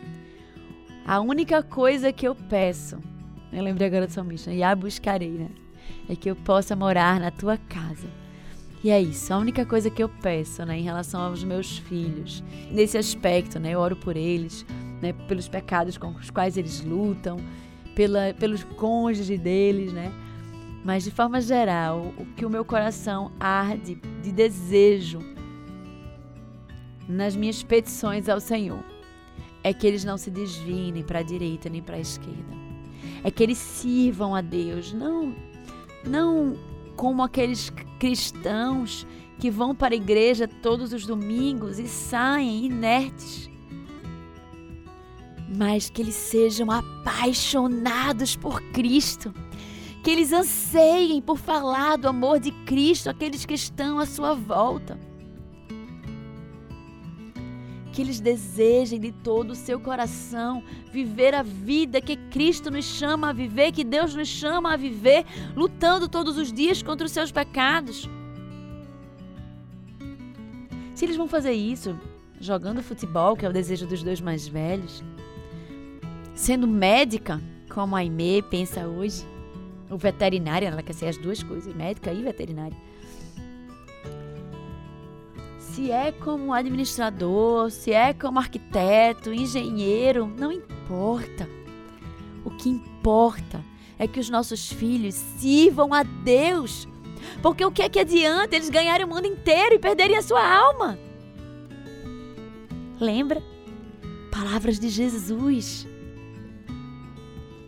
A 1.06 1.20
única 1.20 1.62
coisa 1.62 2.12
que 2.12 2.26
eu 2.26 2.34
peço, 2.34 2.98
eu 3.52 3.62
lembrei 3.62 3.86
agora 3.86 4.06
do 4.06 4.12
salmista, 4.12 4.52
e 4.52 4.62
a 4.62 4.74
buscarei, 4.74 5.30
né? 5.30 5.48
É 6.08 6.16
que 6.16 6.28
eu 6.28 6.36
possa 6.36 6.76
morar 6.76 7.18
na 7.20 7.30
tua 7.30 7.56
casa 7.56 8.08
E 8.82 8.90
é 8.90 9.00
isso, 9.00 9.32
a 9.32 9.38
única 9.38 9.64
coisa 9.64 9.90
que 9.90 10.02
eu 10.02 10.08
peço, 10.08 10.64
né, 10.64 10.78
em 10.78 10.82
relação 10.82 11.20
aos 11.20 11.42
meus 11.42 11.78
filhos, 11.78 12.42
nesse 12.70 12.98
aspecto, 12.98 13.58
né, 13.58 13.72
eu 13.72 13.80
oro 13.80 13.96
por 13.96 14.16
eles, 14.16 14.64
né, 15.00 15.12
pelos 15.28 15.48
pecados 15.48 15.98
com 15.98 16.08
os 16.08 16.30
quais 16.30 16.56
eles 16.56 16.82
lutam, 16.82 17.38
pela, 17.94 18.34
pelos 18.34 18.64
cônjuges 18.64 19.38
deles, 19.38 19.92
né, 19.92 20.12
mas 20.84 21.04
de 21.04 21.10
forma 21.10 21.40
geral, 21.40 22.12
o 22.18 22.24
que 22.36 22.46
o 22.46 22.50
meu 22.50 22.64
coração 22.64 23.32
arde 23.40 23.96
de 24.22 24.30
desejo 24.30 25.18
nas 27.08 27.34
minhas 27.34 27.62
petições 27.62 28.28
ao 28.28 28.40
Senhor 28.40 28.84
é 29.62 29.72
que 29.72 29.86
eles 29.86 30.04
não 30.04 30.16
se 30.16 30.30
desviem 30.30 30.92
nem 30.92 31.02
para 31.02 31.18
a 31.18 31.22
direita 31.22 31.68
nem 31.68 31.82
para 31.82 31.96
a 31.96 32.00
esquerda. 32.00 32.54
É 33.24 33.30
que 33.32 33.42
eles 33.42 33.58
sirvam 33.58 34.34
a 34.34 34.40
Deus, 34.40 34.92
não 34.92 35.34
não 36.04 36.56
como 36.94 37.22
aqueles 37.22 37.70
cristãos 37.98 39.04
que 39.38 39.50
vão 39.50 39.74
para 39.74 39.94
a 39.94 39.96
igreja 39.96 40.46
todos 40.46 40.92
os 40.92 41.04
domingos 41.04 41.78
e 41.78 41.88
saem 41.88 42.66
inertes. 42.66 43.50
Mas 45.48 45.90
que 45.90 46.02
eles 46.02 46.14
sejam 46.14 46.70
apaixonados 46.70 48.34
por 48.36 48.60
Cristo 48.72 49.32
que 50.06 50.12
eles 50.12 50.32
anseiem 50.32 51.20
por 51.20 51.36
falar 51.36 51.98
do 51.98 52.06
amor 52.06 52.38
de 52.38 52.52
Cristo 52.64 53.10
àqueles 53.10 53.44
que 53.44 53.54
estão 53.54 53.98
à 53.98 54.06
sua 54.06 54.34
volta. 54.34 54.96
Que 57.92 58.02
eles 58.02 58.20
desejem 58.20 59.00
de 59.00 59.10
todo 59.10 59.50
o 59.50 59.54
seu 59.56 59.80
coração 59.80 60.62
viver 60.92 61.34
a 61.34 61.42
vida 61.42 62.00
que 62.00 62.14
Cristo 62.30 62.70
nos 62.70 62.84
chama 62.84 63.30
a 63.30 63.32
viver, 63.32 63.72
que 63.72 63.82
Deus 63.82 64.14
nos 64.14 64.28
chama 64.28 64.74
a 64.74 64.76
viver, 64.76 65.26
lutando 65.56 66.08
todos 66.08 66.38
os 66.38 66.52
dias 66.52 66.84
contra 66.84 67.04
os 67.04 67.10
seus 67.10 67.32
pecados. 67.32 68.08
Se 70.94 71.04
eles 71.04 71.16
vão 71.16 71.26
fazer 71.26 71.52
isso 71.52 71.98
jogando 72.38 72.80
futebol, 72.80 73.34
que 73.34 73.44
é 73.44 73.48
o 73.48 73.52
desejo 73.52 73.88
dos 73.88 74.04
dois 74.04 74.20
mais 74.20 74.46
velhos, 74.46 75.02
sendo 76.36 76.68
médica, 76.68 77.42
como 77.70 77.96
a 77.96 78.00
Aimee 78.00 78.42
pensa 78.42 78.86
hoje, 78.86 79.26
o 79.90 79.96
veterinário, 79.96 80.68
ela 80.68 80.82
quer 80.82 80.92
ser 80.92 81.06
as 81.06 81.16
duas 81.16 81.42
coisas, 81.42 81.74
médica 81.74 82.12
e 82.12 82.22
veterinária. 82.22 82.76
Se 85.58 85.90
é 85.90 86.12
como 86.12 86.52
administrador, 86.52 87.70
se 87.70 87.92
é 87.92 88.12
como 88.12 88.38
arquiteto, 88.38 89.32
engenheiro, 89.32 90.26
não 90.26 90.52
importa. 90.52 91.48
O 92.44 92.50
que 92.50 92.68
importa 92.68 93.64
é 93.98 94.06
que 94.06 94.20
os 94.20 94.30
nossos 94.30 94.70
filhos 94.70 95.14
sirvam 95.14 95.92
a 95.92 96.02
Deus. 96.02 96.86
Porque 97.42 97.64
o 97.64 97.72
que 97.72 97.82
é 97.82 97.88
que 97.88 97.98
adianta 97.98 98.56
eles 98.56 98.70
ganharem 98.70 99.06
o 99.06 99.08
mundo 99.08 99.26
inteiro 99.26 99.74
e 99.74 99.78
perderem 99.78 100.16
a 100.16 100.22
sua 100.22 100.42
alma? 100.42 100.98
Lembra? 103.00 103.42
Palavras 104.30 104.78
de 104.78 104.88
Jesus 104.88 105.86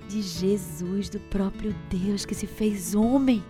de 0.09 0.23
Jesus, 0.23 1.11
do 1.11 1.21
próprio 1.21 1.75
Deus 1.91 2.25
que 2.25 2.35
se 2.35 2.47
fez 2.47 2.95
homem. 2.95 3.45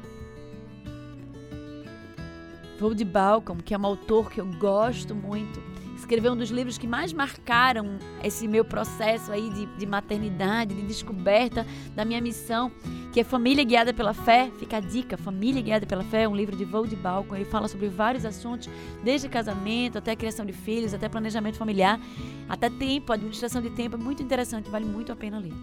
Vold 2.78 3.02
Balcom, 3.04 3.56
que 3.56 3.74
é 3.74 3.78
um 3.78 3.86
autor 3.86 4.30
que 4.30 4.40
eu 4.40 4.46
gosto 4.46 5.14
muito, 5.14 5.60
escreveu 5.96 6.32
um 6.32 6.36
dos 6.36 6.50
livros 6.50 6.78
que 6.78 6.86
mais 6.86 7.12
marcaram 7.12 7.98
esse 8.22 8.46
meu 8.46 8.64
processo 8.64 9.32
aí 9.32 9.50
de, 9.50 9.66
de 9.66 9.86
maternidade, 9.86 10.74
de 10.74 10.82
descoberta 10.82 11.66
da 11.94 12.04
minha 12.04 12.20
missão, 12.20 12.70
que 13.12 13.20
é 13.20 13.24
Família 13.24 13.64
Guiada 13.64 13.92
pela 13.92 14.14
Fé. 14.14 14.50
Fica 14.58 14.76
a 14.76 14.80
dica, 14.80 15.16
Família 15.16 15.60
Guiada 15.60 15.86
pela 15.86 16.04
Fé, 16.04 16.22
é 16.22 16.28
um 16.28 16.36
livro 16.36 16.56
de 16.56 16.64
Vold 16.64 16.94
Balcom. 16.96 17.34
Ele 17.34 17.44
fala 17.44 17.66
sobre 17.66 17.88
vários 17.88 18.24
assuntos, 18.24 18.68
desde 19.02 19.28
casamento 19.28 19.98
até 19.98 20.14
criação 20.14 20.46
de 20.46 20.52
filhos, 20.52 20.94
até 20.94 21.08
planejamento 21.08 21.56
familiar, 21.56 22.00
até 22.48 22.70
tempo, 22.70 23.12
administração 23.12 23.60
de 23.60 23.70
tempo. 23.70 23.96
É 23.96 23.98
muito 23.98 24.22
interessante, 24.22 24.70
vale 24.70 24.84
muito 24.84 25.10
a 25.10 25.16
pena 25.16 25.38
ler 25.38 25.54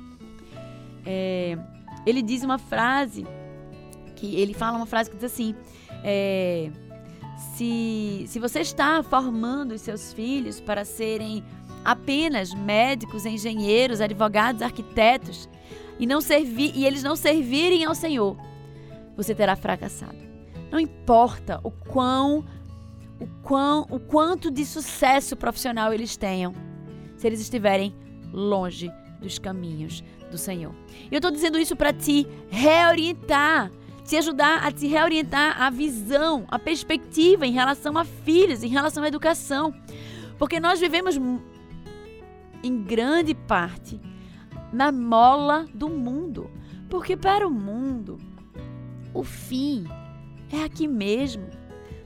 é, 1.05 1.57
ele 2.05 2.21
diz 2.21 2.43
uma 2.43 2.57
frase 2.57 3.25
que 4.15 4.35
ele 4.35 4.53
fala 4.53 4.77
uma 4.77 4.85
frase 4.85 5.09
que 5.09 5.15
diz 5.15 5.25
assim: 5.25 5.55
é, 6.03 6.71
se, 7.55 8.25
se 8.27 8.39
você 8.39 8.61
está 8.61 9.03
formando 9.03 9.73
os 9.73 9.81
seus 9.81 10.13
filhos 10.13 10.59
para 10.59 10.85
serem 10.85 11.43
apenas 11.83 12.53
médicos, 12.53 13.25
engenheiros, 13.25 14.01
advogados, 14.01 14.61
arquitetos 14.61 15.49
e 15.99 16.05
não 16.05 16.21
servir 16.21 16.71
e 16.75 16.85
eles 16.85 17.03
não 17.03 17.15
servirem 17.15 17.85
ao 17.85 17.93
Senhor, 17.93 18.37
você 19.15 19.35
terá 19.35 19.55
fracassado. 19.55 20.17
Não 20.71 20.79
importa 20.79 21.59
o 21.63 21.71
quão 21.71 22.43
o 23.19 23.27
quão 23.43 23.85
o 23.89 23.99
quanto 23.99 24.51
de 24.51 24.65
sucesso 24.65 25.37
profissional 25.37 25.93
eles 25.93 26.17
tenham, 26.17 26.53
se 27.15 27.25
eles 27.27 27.39
estiverem 27.39 27.95
longe 28.33 28.91
dos 29.21 29.39
caminhos 29.39 30.03
do 30.35 30.37
Senhor. 30.37 30.75
Eu 31.09 31.17
estou 31.17 31.31
dizendo 31.31 31.57
isso 31.57 31.75
para 31.75 31.93
te 31.93 32.27
reorientar, 32.49 33.71
te 34.03 34.17
ajudar 34.17 34.65
a 34.65 34.71
te 34.71 34.85
reorientar 34.85 35.61
a 35.61 35.69
visão, 35.69 36.45
a 36.49 36.59
perspectiva 36.59 37.47
em 37.47 37.51
relação 37.51 37.97
a 37.97 38.03
filhos, 38.03 38.63
em 38.63 38.67
relação 38.67 39.03
à 39.03 39.07
educação. 39.07 39.73
Porque 40.37 40.59
nós 40.59 40.79
vivemos 40.79 41.19
em 42.61 42.83
grande 42.83 43.33
parte 43.33 43.99
na 44.73 44.91
mola 44.91 45.65
do 45.73 45.89
mundo. 45.89 46.51
Porque 46.89 47.15
para 47.15 47.47
o 47.47 47.51
mundo, 47.51 48.19
o 49.13 49.23
fim 49.23 49.85
é 50.51 50.63
aqui 50.63 50.87
mesmo. 50.87 51.47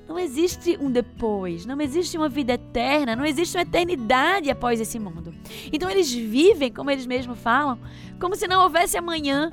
Não 0.09 0.17
existe 0.17 0.75
um 0.81 0.89
depois, 0.89 1.67
não 1.67 1.79
existe 1.79 2.17
uma 2.17 2.27
vida 2.27 2.53
eterna, 2.53 3.15
não 3.15 3.23
existe 3.23 3.55
uma 3.55 3.61
eternidade 3.61 4.49
após 4.49 4.81
esse 4.81 4.97
mundo. 4.97 5.31
Então 5.71 5.87
eles 5.87 6.11
vivem, 6.11 6.73
como 6.73 6.89
eles 6.89 7.05
mesmos 7.05 7.37
falam, 7.37 7.77
como 8.19 8.35
se 8.35 8.47
não 8.47 8.63
houvesse 8.63 8.97
amanhã, 8.97 9.51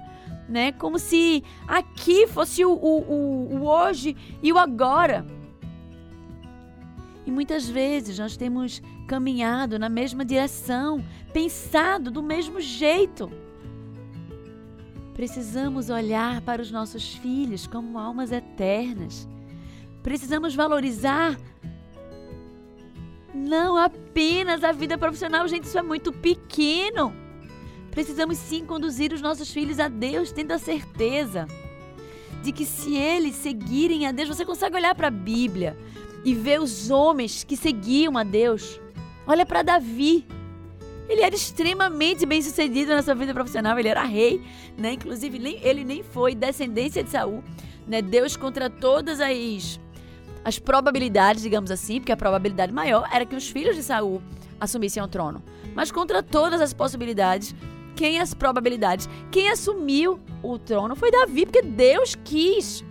né? 0.48 0.72
Como 0.72 0.98
se 0.98 1.44
aqui 1.68 2.26
fosse 2.26 2.64
o, 2.64 2.72
o, 2.72 3.54
o, 3.54 3.66
hoje 3.66 4.16
e 4.42 4.50
o 4.50 4.56
agora. 4.56 5.26
E 7.26 7.30
muitas 7.30 7.68
vezes 7.68 8.18
nós 8.18 8.34
temos 8.34 8.80
caminhado 9.06 9.78
na 9.78 9.90
mesma 9.90 10.24
direção, 10.24 11.04
pensado 11.34 12.10
do 12.10 12.22
mesmo 12.22 12.62
jeito. 12.62 13.30
Precisamos 15.12 15.90
olhar 15.90 16.40
para 16.40 16.62
os 16.62 16.70
nossos 16.70 17.14
filhos 17.14 17.66
como 17.66 17.98
almas 17.98 18.32
eternas 18.32 19.28
Precisamos 20.06 20.54
valorizar 20.54 21.36
não 23.34 23.76
apenas 23.76 24.62
a 24.62 24.70
vida 24.70 24.96
profissional, 24.96 25.48
gente, 25.48 25.64
isso 25.64 25.76
é 25.76 25.82
muito 25.82 26.12
pequeno. 26.12 27.12
Precisamos 27.90 28.38
sim 28.38 28.64
conduzir 28.64 29.12
os 29.12 29.20
nossos 29.20 29.50
filhos 29.50 29.80
a 29.80 29.88
Deus, 29.88 30.30
tendo 30.30 30.52
a 30.52 30.58
certeza 30.58 31.48
de 32.40 32.52
que 32.52 32.64
se 32.64 32.94
eles 32.94 33.34
seguirem 33.34 34.06
a 34.06 34.12
Deus, 34.12 34.28
você 34.28 34.44
consegue 34.44 34.76
olhar 34.76 34.94
para 34.94 35.08
a 35.08 35.10
Bíblia 35.10 35.76
e 36.24 36.36
ver 36.36 36.60
os 36.60 36.88
homens 36.88 37.42
que 37.42 37.56
seguiam 37.56 38.16
a 38.16 38.22
Deus. 38.22 38.80
Olha 39.26 39.44
para 39.44 39.62
Davi. 39.62 40.24
Ele 41.08 41.22
era 41.22 41.34
extremamente 41.34 42.24
bem 42.24 42.40
sucedido 42.40 42.94
na 42.94 43.02
sua 43.02 43.16
vida 43.16 43.34
profissional, 43.34 43.76
ele 43.76 43.88
era 43.88 44.04
rei, 44.04 44.40
né? 44.78 44.92
Inclusive, 44.92 45.58
ele 45.64 45.82
nem 45.82 46.04
foi 46.04 46.32
descendência 46.32 47.02
de 47.02 47.10
Saul, 47.10 47.42
né? 47.88 48.00
Deus 48.00 48.36
contra 48.36 48.70
todas 48.70 49.20
as 49.20 49.80
as 50.46 50.60
probabilidades, 50.60 51.42
digamos 51.42 51.72
assim, 51.72 51.98
porque 51.98 52.12
a 52.12 52.16
probabilidade 52.16 52.72
maior 52.72 53.08
era 53.12 53.26
que 53.26 53.34
os 53.34 53.50
filhos 53.50 53.74
de 53.74 53.82
Saul 53.82 54.22
assumissem 54.60 55.02
o 55.02 55.08
trono. 55.08 55.42
Mas 55.74 55.90
contra 55.90 56.22
todas 56.22 56.60
as 56.60 56.72
possibilidades, 56.72 57.52
quem 57.96 58.20
as 58.20 58.32
probabilidades, 58.32 59.08
quem 59.32 59.50
assumiu 59.50 60.20
o 60.44 60.56
trono 60.56 60.94
foi 60.94 61.10
Davi, 61.10 61.46
porque 61.46 61.62
Deus 61.62 62.14
quis. 62.22 62.84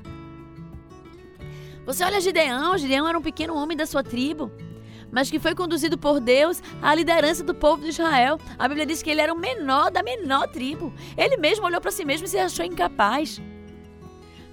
Você 1.86 2.04
olha 2.04 2.20
Gideão, 2.20 2.78
Gideão 2.78 3.08
era 3.08 3.18
um 3.18 3.22
pequeno 3.22 3.56
homem 3.56 3.78
da 3.78 3.86
sua 3.86 4.04
tribo, 4.04 4.52
mas 5.10 5.32
que 5.32 5.40
foi 5.40 5.56
conduzido 5.56 5.98
por 5.98 6.20
Deus 6.20 6.62
à 6.82 6.94
liderança 6.94 7.42
do 7.42 7.56
povo 7.56 7.84
de 7.84 7.88
Israel. 7.88 8.38
A 8.60 8.68
Bíblia 8.68 8.86
diz 8.86 9.02
que 9.02 9.10
ele 9.10 9.22
era 9.22 9.34
o 9.34 9.40
menor 9.40 9.92
da 9.92 10.04
menor 10.04 10.50
tribo. 10.50 10.94
Ele 11.16 11.38
mesmo 11.38 11.66
olhou 11.66 11.80
para 11.80 11.92
si 11.92 12.04
mesmo 12.04 12.26
e 12.26 12.30
se 12.30 12.38
achou 12.38 12.66
incapaz. 12.66 13.42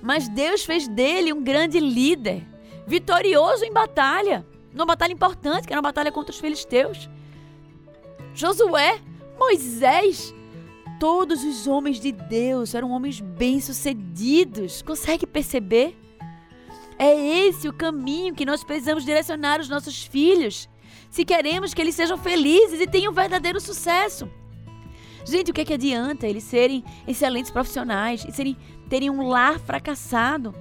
Mas 0.00 0.28
Deus 0.28 0.64
fez 0.64 0.86
dele 0.86 1.32
um 1.32 1.42
grande 1.42 1.80
líder 1.80 2.51
vitorioso 2.86 3.64
em 3.64 3.72
batalha, 3.72 4.46
numa 4.72 4.86
batalha 4.86 5.12
importante, 5.12 5.66
que 5.66 5.72
era 5.72 5.80
uma 5.80 5.88
batalha 5.88 6.12
contra 6.12 6.32
os 6.32 6.40
filisteus. 6.40 7.08
Josué, 8.34 9.00
Moisés, 9.38 10.34
todos 10.98 11.44
os 11.44 11.66
homens 11.66 12.00
de 12.00 12.12
Deus 12.12 12.74
eram 12.74 12.90
homens 12.90 13.20
bem-sucedidos. 13.20 14.82
Consegue 14.82 15.26
perceber? 15.26 15.98
É 16.98 17.14
esse 17.46 17.68
o 17.68 17.72
caminho 17.72 18.34
que 18.34 18.46
nós 18.46 18.62
precisamos 18.62 19.04
direcionar 19.04 19.60
os 19.60 19.68
nossos 19.68 20.04
filhos, 20.04 20.68
se 21.10 21.24
queremos 21.24 21.74
que 21.74 21.82
eles 21.82 21.94
sejam 21.94 22.16
felizes 22.16 22.80
e 22.80 22.86
tenham 22.86 23.12
verdadeiro 23.12 23.60
sucesso. 23.60 24.30
Gente, 25.24 25.50
o 25.50 25.54
que, 25.54 25.60
é 25.60 25.64
que 25.64 25.74
adianta 25.74 26.26
eles 26.26 26.44
serem 26.44 26.84
excelentes 27.06 27.50
profissionais 27.50 28.24
e 28.26 28.32
serem, 28.32 28.56
terem 28.88 29.10
um 29.10 29.28
lar 29.28 29.58
fracassado? 29.58 30.54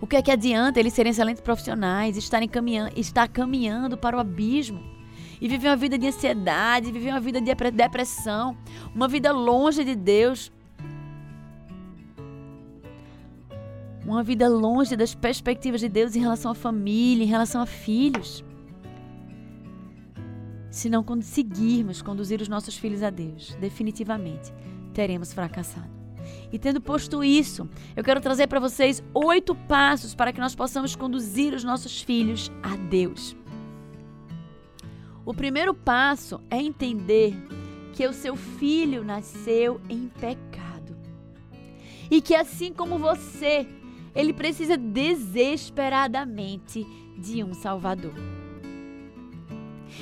O 0.00 0.06
que 0.06 0.16
é 0.16 0.22
que 0.22 0.30
adianta 0.30 0.80
eles 0.80 0.94
serem 0.94 1.10
excelentes 1.10 1.42
profissionais, 1.42 2.16
estarem 2.16 2.48
caminhando, 2.48 2.98
estar 2.98 3.28
caminhando 3.28 3.98
para 3.98 4.16
o 4.16 4.20
abismo 4.20 4.82
e 5.40 5.46
viver 5.46 5.68
uma 5.68 5.76
vida 5.76 5.98
de 5.98 6.06
ansiedade, 6.06 6.90
viver 6.90 7.10
uma 7.10 7.20
vida 7.20 7.40
de 7.40 7.54
depressão, 7.70 8.56
uma 8.94 9.06
vida 9.06 9.30
longe 9.30 9.84
de 9.84 9.94
Deus? 9.94 10.50
Uma 14.04 14.22
vida 14.22 14.48
longe 14.48 14.96
das 14.96 15.14
perspectivas 15.14 15.80
de 15.80 15.88
Deus 15.88 16.16
em 16.16 16.20
relação 16.20 16.50
à 16.50 16.54
família, 16.54 17.22
em 17.22 17.28
relação 17.28 17.60
a 17.60 17.66
filhos. 17.66 18.42
Se 20.70 20.88
não 20.88 21.02
conseguirmos 21.02 22.00
conduzir 22.00 22.40
os 22.40 22.48
nossos 22.48 22.76
filhos 22.76 23.02
a 23.02 23.10
Deus, 23.10 23.54
definitivamente 23.60 24.52
teremos 24.94 25.32
fracassado. 25.32 25.99
E 26.52 26.58
tendo 26.58 26.80
posto 26.80 27.22
isso, 27.22 27.68
eu 27.94 28.02
quero 28.02 28.20
trazer 28.20 28.46
para 28.46 28.58
vocês 28.58 29.02
oito 29.14 29.54
passos 29.54 30.14
para 30.14 30.32
que 30.32 30.40
nós 30.40 30.54
possamos 30.54 30.96
conduzir 30.96 31.54
os 31.54 31.62
nossos 31.62 32.02
filhos 32.02 32.50
a 32.62 32.76
Deus. 32.76 33.36
O 35.24 35.32
primeiro 35.32 35.72
passo 35.72 36.40
é 36.50 36.56
entender 36.56 37.36
que 37.92 38.06
o 38.06 38.12
seu 38.12 38.34
filho 38.34 39.04
nasceu 39.04 39.80
em 39.88 40.08
pecado. 40.08 40.96
E 42.10 42.20
que 42.20 42.34
assim 42.34 42.72
como 42.72 42.98
você, 42.98 43.68
ele 44.14 44.32
precisa 44.32 44.76
desesperadamente 44.76 46.84
de 47.16 47.44
um 47.44 47.54
Salvador. 47.54 48.39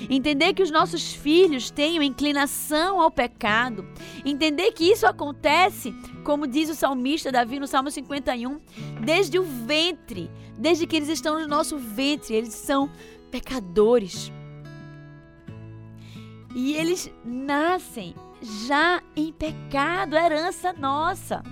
Entender 0.08 0.54
que 0.54 0.62
os 0.62 0.70
nossos 0.70 1.12
filhos 1.12 1.70
têm 1.70 2.02
inclinação 2.04 3.00
ao 3.00 3.10
pecado. 3.10 3.86
Entender 4.24 4.72
que 4.72 4.84
isso 4.84 5.06
acontece, 5.06 5.94
como 6.24 6.46
diz 6.46 6.68
o 6.70 6.74
salmista 6.74 7.32
Davi 7.32 7.58
no 7.58 7.66
Salmo 7.66 7.90
51, 7.90 8.60
desde 9.04 9.38
o 9.38 9.42
ventre, 9.42 10.30
desde 10.56 10.86
que 10.86 10.96
eles 10.96 11.08
estão 11.08 11.38
no 11.38 11.46
nosso 11.46 11.78
ventre, 11.78 12.34
eles 12.34 12.54
são 12.54 12.90
pecadores. 13.30 14.32
E 16.54 16.74
eles 16.74 17.10
nascem 17.24 18.14
já 18.66 19.02
em 19.14 19.32
pecado, 19.32 20.16
herança 20.16 20.72
nossa. 20.72 21.42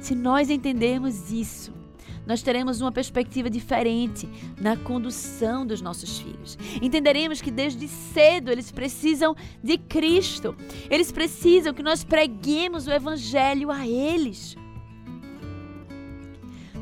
Se 0.00 0.14
nós 0.14 0.48
entendermos 0.48 1.30
isso, 1.30 1.72
nós 2.28 2.42
teremos 2.42 2.82
uma 2.82 2.92
perspectiva 2.92 3.48
diferente 3.48 4.28
na 4.60 4.76
condução 4.76 5.66
dos 5.66 5.80
nossos 5.80 6.18
filhos. 6.18 6.58
Entenderemos 6.82 7.40
que 7.40 7.50
desde 7.50 7.88
cedo 7.88 8.50
eles 8.50 8.70
precisam 8.70 9.34
de 9.64 9.78
Cristo. 9.78 10.54
Eles 10.90 11.10
precisam 11.10 11.72
que 11.72 11.82
nós 11.82 12.04
preguemos 12.04 12.86
o 12.86 12.92
Evangelho 12.92 13.70
a 13.70 13.88
eles. 13.88 14.54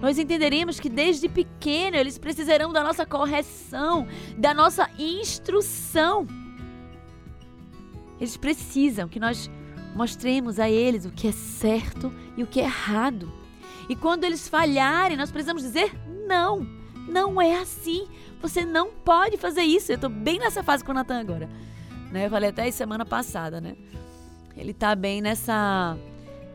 Nós 0.02 0.18
entenderemos 0.18 0.80
que 0.80 0.88
desde 0.88 1.28
pequeno 1.28 1.96
eles 1.96 2.18
precisarão 2.18 2.72
da 2.72 2.82
nossa 2.82 3.06
correção, 3.06 4.04
da 4.36 4.52
nossa 4.52 4.90
instrução. 4.98 6.26
Eles 8.18 8.36
precisam 8.36 9.06
que 9.06 9.20
nós 9.20 9.48
mostremos 9.94 10.58
a 10.58 10.68
eles 10.68 11.06
o 11.06 11.12
que 11.12 11.28
é 11.28 11.32
certo 11.32 12.12
e 12.36 12.42
o 12.42 12.48
que 12.48 12.58
é 12.60 12.64
errado. 12.64 13.45
E 13.88 13.96
quando 13.96 14.24
eles 14.24 14.48
falharem, 14.48 15.16
nós 15.16 15.30
precisamos 15.30 15.62
dizer 15.62 15.92
não. 16.26 16.66
Não 17.08 17.40
é 17.40 17.56
assim. 17.60 18.06
Você 18.42 18.64
não 18.64 18.90
pode 18.90 19.36
fazer 19.36 19.62
isso. 19.62 19.92
Eu 19.92 19.98
tô 19.98 20.08
bem 20.08 20.38
nessa 20.38 20.62
fase 20.62 20.84
com 20.84 20.92
o 20.92 20.94
Natan 20.94 21.20
agora. 21.20 21.48
Né? 22.10 22.26
Eu 22.26 22.30
falei 22.30 22.50
até 22.50 22.70
semana 22.70 23.04
passada, 23.04 23.60
né? 23.60 23.76
Ele 24.56 24.72
tá 24.72 24.94
bem 24.94 25.20
nessa 25.20 25.96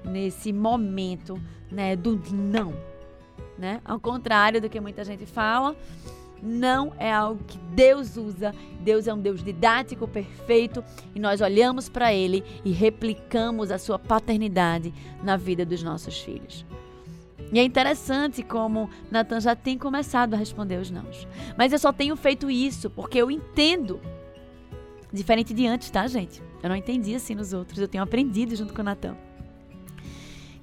nesse 0.04 0.52
momento, 0.52 1.40
né, 1.72 1.96
do 1.96 2.20
não, 2.34 2.74
né? 3.58 3.80
Ao 3.86 4.00
contrário 4.00 4.60
do 4.60 4.68
que 4.68 4.80
muita 4.80 5.04
gente 5.04 5.28
fala, 5.28 5.76
não 6.42 6.94
é 6.98 7.12
algo 7.12 7.44
que 7.44 7.58
Deus 7.58 8.18
usa. 8.18 8.54
Deus 8.80 9.08
é 9.08 9.14
um 9.14 9.20
Deus 9.20 9.44
didático, 9.44 10.08
perfeito, 10.08 10.84
e 11.14 11.20
nós 11.20 11.40
olhamos 11.40 11.88
para 11.88 12.12
ele 12.14 12.44
e 12.66 12.72
replicamos 12.72 13.70
a 13.70 13.78
sua 13.78 14.00
paternidade 14.00 14.92
na 15.24 15.38
vida 15.38 15.64
dos 15.64 15.84
nossos 15.84 16.20
filhos. 16.20 16.66
E 17.52 17.60
é 17.60 17.64
interessante 17.64 18.44
como 18.44 18.90
Natan 19.10 19.42
já 19.42 19.56
tem 19.56 19.78
começado 19.78 20.34
a 20.34 20.38
responder 20.38 20.78
os 20.78 20.90
nãos. 20.90 21.28
Mas 21.58 21.74
eu 21.74 21.80
só 21.80 21.92
tenho 21.92 22.16
feito 22.16 22.50
isso 22.50 22.90
porque 22.90 23.18
eu 23.18 23.30
entendo. 23.30 24.00
Diferente 25.12 25.54
de 25.54 25.68
antes, 25.68 25.90
tá, 25.90 26.08
gente? 26.08 26.42
Eu 26.64 26.70
não 26.70 26.76
entendi 26.76 27.14
assim 27.14 27.36
nos 27.36 27.52
outros. 27.52 27.80
Eu 27.80 27.88
tenho 27.88 28.04
aprendido 28.04 28.56
junto 28.56 28.74
com 28.74 28.82
o 28.82 28.86
Natan. 28.86 29.18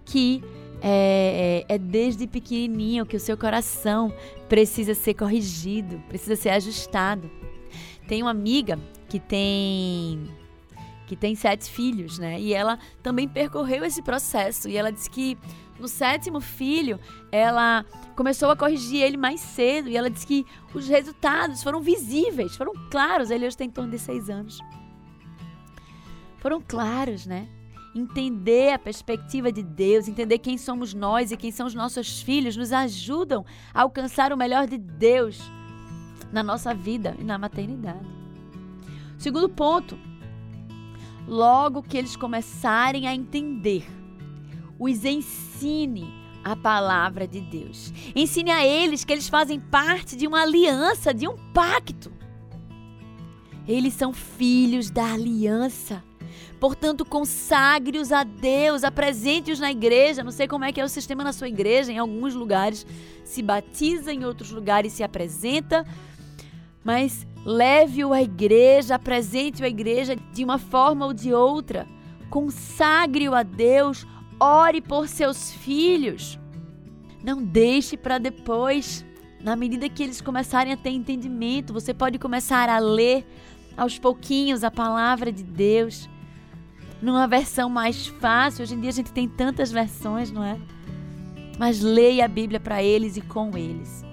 Que 0.07 0.43
é, 0.81 1.65
é, 1.69 1.75
é, 1.75 1.79
desde 1.79 2.27
pequenininho 2.27 3.05
que 3.05 3.17
o 3.17 3.21
seu 3.21 3.37
coração 3.37 4.13
precisa 4.49 4.95
ser 4.95 5.15
corrigido, 5.15 6.03
precisa 6.09 6.37
ser 6.37 6.51
ajustado. 6.51 7.31
Tem 8.07 8.23
uma 8.23 8.31
amiga 8.31 8.79
que 9.09 9.19
tem 9.19 10.29
que 11.07 11.17
tem 11.17 11.35
sete 11.35 11.71
filhos, 11.71 12.19
né? 12.19 12.39
E 12.39 12.53
ela 12.53 12.79
também 13.03 13.27
percorreu 13.27 13.83
esse 13.83 14.03
processo. 14.03 14.69
E 14.69 14.77
ela 14.77 14.93
disse 14.93 15.09
que 15.09 15.39
no 15.79 15.89
sétimo 15.89 16.41
filho, 16.41 16.99
ela 17.31 17.85
começou 18.17 18.51
a 18.51 18.57
corrigir 18.57 19.03
ele 19.03 19.17
mais 19.17 19.41
cedo. 19.41 19.89
E 19.89 19.97
ela 19.97 20.11
disse 20.11 20.27
que 20.27 20.45
os 20.75 20.89
resultados 20.89 21.63
foram 21.63 21.81
visíveis, 21.81 22.57
foram 22.57 22.73
claros. 22.91 23.31
Ele 23.31 23.47
hoje 23.47 23.57
tem 23.57 23.69
em 23.69 23.71
torno 23.71 23.91
de 23.91 23.99
seis 23.99 24.29
anos. 24.29 24.59
Foram 26.39 26.61
claros, 26.61 27.27
né? 27.27 27.49
Entender 27.95 28.73
a 28.73 28.79
perspectiva 28.79 29.51
de 29.51 29.63
Deus, 29.63 30.09
entender 30.09 30.39
quem 30.39 30.57
somos 30.59 30.95
nós 30.95 31.33
e 31.33 31.37
quem 31.37 31.51
são 31.51 31.67
os 31.67 31.75
nossos 31.75 32.23
filhos, 32.23 32.57
nos 32.57 32.73
ajudam 32.73 33.45
a 33.73 33.83
alcançar 33.83 34.33
o 34.33 34.37
melhor 34.37 34.67
de 34.67 34.79
Deus 34.79 35.41
na 36.33 36.43
nossa 36.43 36.75
vida 36.75 37.17
e 37.19 37.25
na 37.25 37.39
maternidade. 37.39 38.07
Segundo 39.19 39.49
ponto, 39.49 39.99
logo 41.27 41.83
que 41.83 41.99
eles 41.99 42.15
começarem 42.15 43.09
a 43.09 43.15
entender, 43.15 43.85
os 44.79 45.05
ensine 45.05 46.13
a 46.45 46.55
palavra 46.55 47.27
de 47.27 47.41
Deus. 47.41 47.93
Ensine 48.15 48.51
a 48.51 48.65
eles 48.65 49.05
que 49.05 49.13
eles 49.13 49.29
fazem 49.29 49.61
parte 49.61 50.17
de 50.17 50.27
uma 50.27 50.43
aliança, 50.43 51.13
de 51.13 51.27
um 51.29 51.37
pacto. 51.53 52.13
Eles 53.67 53.95
são 53.95 54.13
filhos 54.13 54.91
da 54.91 55.13
aliança. 55.13 56.03
Portanto, 56.59 57.05
consagre-os 57.05 58.11
a 58.13 58.25
Deus, 58.25 58.83
apresente-os 58.83 59.61
na 59.61 59.71
igreja. 59.71 60.25
Não 60.25 60.33
sei 60.33 60.49
como 60.49 60.65
é 60.65 60.73
que 60.73 60.81
é 60.81 60.85
o 60.85 60.89
sistema 60.89 61.23
na 61.23 61.33
sua 61.33 61.49
igreja, 61.49 61.93
em 61.93 61.99
alguns 61.99 62.35
lugares 62.35 62.87
se 63.25 63.43
batiza, 63.43 64.13
em 64.13 64.25
outros 64.25 64.51
lugares 64.51 64.93
se 64.93 65.03
apresenta. 65.03 65.85
Mas 66.83 67.27
Leve-o 67.45 68.13
à 68.13 68.23
igreja, 68.23 68.97
apresente-o 68.97 69.65
à 69.65 69.69
igreja 69.69 70.15
de 70.35 70.45
uma 70.45 70.59
forma 70.59 71.07
ou 71.07 71.15
de 71.15 71.33
outra. 71.33 71.87
Consagre-o 72.29 73.35
a 73.35 73.43
Deus, 73.43 74.07
ore 74.41 74.81
por 74.81 75.09
seus 75.09 75.53
filhos. 75.53 76.39
Não 77.23 77.43
deixe 77.43 77.97
para 77.97 78.19
depois. 78.19 79.05
Na 79.43 79.55
medida 79.55 79.89
que 79.89 80.03
eles 80.03 80.21
começarem 80.21 80.73
a 80.73 80.77
ter 80.77 80.91
entendimento, 80.91 81.73
você 81.73 81.95
pode 81.95 82.19
começar 82.19 82.69
a 82.69 82.79
ler 82.79 83.27
aos 83.77 83.99
pouquinhos 83.99 84.65
a 84.65 84.71
palavra 84.71 85.31
de 85.33 85.43
Deus. 85.43 86.09
Numa 87.01 87.29
versão 87.29 87.69
mais 87.69 88.09
fácil, 88.09 88.65
hoje 88.65 88.75
em 88.75 88.81
dia 88.81 88.91
a 88.91 88.95
gente 88.95 89.13
tem 89.13 89.29
tantas 89.29 89.71
versões, 89.71 90.33
não 90.33 90.43
é? 90.43 90.59
Mas 91.57 91.81
leia 91.81 92.25
a 92.25 92.29
Bíblia 92.29 92.59
para 92.59 92.83
eles 92.83 93.17
e 93.17 93.21
com 93.21 93.57
eles. 93.57 94.05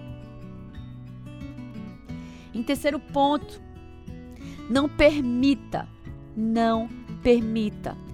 Em 2.53 2.61
terceiro 2.61 2.99
ponto, 2.99 3.59
não 4.69 4.87
permita, 4.87 5.87
não 6.35 6.87
permita 7.21 8.04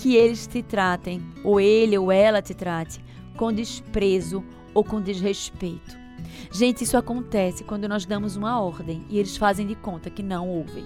que 0.00 0.16
eles 0.16 0.46
te 0.46 0.62
tratem, 0.62 1.22
ou 1.44 1.60
ele 1.60 1.96
ou 1.98 2.10
ela 2.10 2.40
te 2.40 2.54
trate, 2.54 3.04
com 3.36 3.52
desprezo 3.52 4.42
ou 4.72 4.82
com 4.82 4.98
desrespeito. 4.98 5.98
Gente, 6.50 6.84
isso 6.84 6.96
acontece 6.96 7.64
quando 7.64 7.86
nós 7.86 8.06
damos 8.06 8.34
uma 8.34 8.58
ordem 8.58 9.04
e 9.10 9.18
eles 9.18 9.36
fazem 9.36 9.66
de 9.66 9.74
conta 9.74 10.08
que 10.08 10.22
não 10.22 10.48
ouvem. 10.48 10.84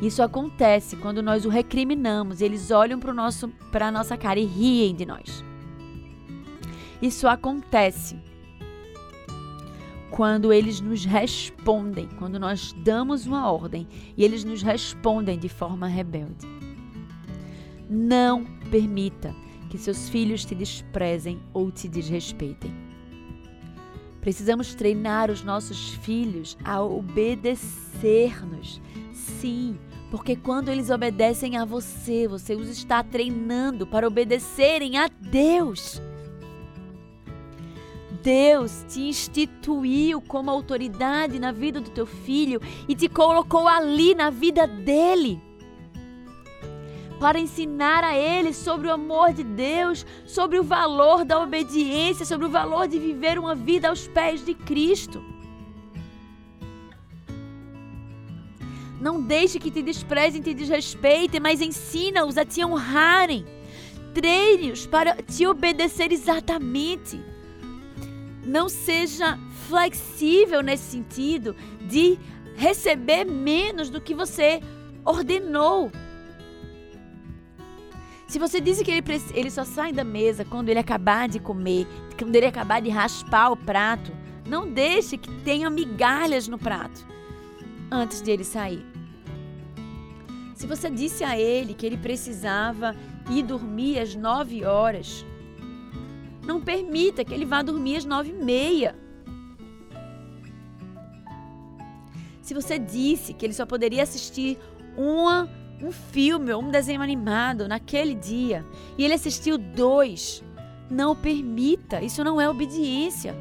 Isso 0.00 0.20
acontece 0.20 0.96
quando 0.96 1.22
nós 1.22 1.44
o 1.44 1.48
recriminamos 1.48 2.40
e 2.40 2.44
eles 2.44 2.72
olham 2.72 2.98
para 2.98 3.86
a 3.86 3.92
nossa 3.92 4.16
cara 4.16 4.40
e 4.40 4.44
riem 4.44 4.96
de 4.96 5.06
nós. 5.06 5.44
Isso 7.00 7.28
acontece 7.28 8.16
quando 10.12 10.52
eles 10.52 10.78
nos 10.78 11.06
respondem, 11.06 12.06
quando 12.18 12.38
nós 12.38 12.74
damos 12.84 13.26
uma 13.26 13.50
ordem 13.50 13.88
e 14.14 14.22
eles 14.22 14.44
nos 14.44 14.62
respondem 14.62 15.38
de 15.38 15.48
forma 15.48 15.86
rebelde. 15.86 16.46
Não 17.88 18.44
permita 18.70 19.34
que 19.70 19.78
seus 19.78 20.10
filhos 20.10 20.44
te 20.44 20.54
desprezem 20.54 21.40
ou 21.54 21.72
te 21.72 21.88
desrespeitem. 21.88 22.70
Precisamos 24.20 24.74
treinar 24.74 25.30
os 25.30 25.42
nossos 25.42 25.94
filhos 25.94 26.58
a 26.62 26.82
obedecer-nos. 26.82 28.80
Sim, 29.12 29.78
Porque 30.10 30.36
quando 30.36 30.68
eles 30.68 30.90
obedecem 30.90 31.56
a 31.56 31.64
você, 31.64 32.28
você 32.28 32.54
os 32.54 32.68
está 32.68 33.02
treinando 33.02 33.86
para 33.86 34.06
obedecerem 34.06 34.98
a 34.98 35.08
Deus. 35.08 36.02
Deus 38.22 38.84
te 38.88 39.00
instituiu 39.08 40.20
como 40.20 40.50
autoridade 40.50 41.38
na 41.38 41.50
vida 41.50 41.80
do 41.80 41.90
teu 41.90 42.06
filho 42.06 42.60
e 42.88 42.94
te 42.94 43.08
colocou 43.08 43.66
ali 43.66 44.14
na 44.14 44.30
vida 44.30 44.66
dele 44.66 45.40
para 47.22 47.38
ensinar 47.38 48.02
a 48.02 48.16
ele 48.16 48.52
sobre 48.52 48.88
o 48.88 48.92
amor 48.92 49.32
de 49.32 49.44
Deus, 49.44 50.04
sobre 50.26 50.58
o 50.58 50.64
valor 50.64 51.24
da 51.24 51.38
obediência, 51.38 52.26
sobre 52.26 52.46
o 52.46 52.50
valor 52.50 52.88
de 52.88 52.98
viver 52.98 53.38
uma 53.38 53.54
vida 53.54 53.88
aos 53.88 54.08
pés 54.08 54.44
de 54.44 54.54
Cristo. 54.54 55.22
Não 59.00 59.22
deixe 59.22 59.60
que 59.60 59.70
te 59.70 59.82
desprezem, 59.82 60.42
te 60.42 60.52
desrespeitem, 60.52 61.38
mas 61.38 61.60
ensina-os 61.60 62.36
a 62.36 62.44
te 62.44 62.64
honrarem. 62.64 63.46
Treine-os 64.12 64.84
para 64.86 65.14
te 65.14 65.46
obedecer 65.46 66.10
exatamente. 66.10 67.20
Não 68.44 68.68
seja 68.68 69.38
flexível 69.68 70.62
nesse 70.62 70.90
sentido 70.90 71.54
de 71.88 72.18
receber 72.56 73.24
menos 73.24 73.88
do 73.88 74.00
que 74.00 74.14
você 74.14 74.60
ordenou. 75.04 75.90
Se 78.26 78.38
você 78.38 78.60
disse 78.60 78.82
que 78.82 78.90
ele, 78.90 79.02
ele 79.34 79.50
só 79.50 79.64
sai 79.64 79.92
da 79.92 80.04
mesa 80.04 80.44
quando 80.44 80.68
ele 80.68 80.78
acabar 80.78 81.28
de 81.28 81.38
comer, 81.38 81.86
quando 82.18 82.34
ele 82.34 82.46
acabar 82.46 82.80
de 82.80 82.88
raspar 82.88 83.50
o 83.50 83.56
prato, 83.56 84.12
não 84.46 84.72
deixe 84.72 85.18
que 85.18 85.30
tenha 85.42 85.68
migalhas 85.68 86.48
no 86.48 86.58
prato 86.58 87.06
antes 87.90 88.22
de 88.22 88.30
ele 88.30 88.44
sair. 88.44 88.84
Se 90.54 90.66
você 90.66 90.88
disse 90.88 91.24
a 91.24 91.38
ele 91.38 91.74
que 91.74 91.84
ele 91.84 91.96
precisava 91.96 92.96
ir 93.30 93.42
dormir 93.42 93.98
às 93.98 94.14
nove 94.14 94.64
horas, 94.64 95.26
não 96.42 96.60
permita 96.60 97.24
que 97.24 97.32
ele 97.32 97.44
vá 97.44 97.62
dormir 97.62 97.96
às 97.96 98.04
nove 98.04 98.30
e 98.30 98.44
meia. 98.44 98.96
Se 102.40 102.52
você 102.54 102.78
disse 102.78 103.32
que 103.32 103.46
ele 103.46 103.54
só 103.54 103.64
poderia 103.64 104.02
assistir 104.02 104.58
uma, 104.96 105.48
um 105.80 105.92
filme 105.92 106.52
ou 106.52 106.62
um 106.62 106.70
desenho 106.70 107.00
animado 107.00 107.68
naquele 107.68 108.14
dia 108.14 108.64
e 108.98 109.04
ele 109.04 109.14
assistiu 109.14 109.56
dois, 109.56 110.42
não 110.90 111.14
permita. 111.14 112.02
Isso 112.02 112.22
não 112.24 112.40
é 112.40 112.48
obediência. 112.48 113.34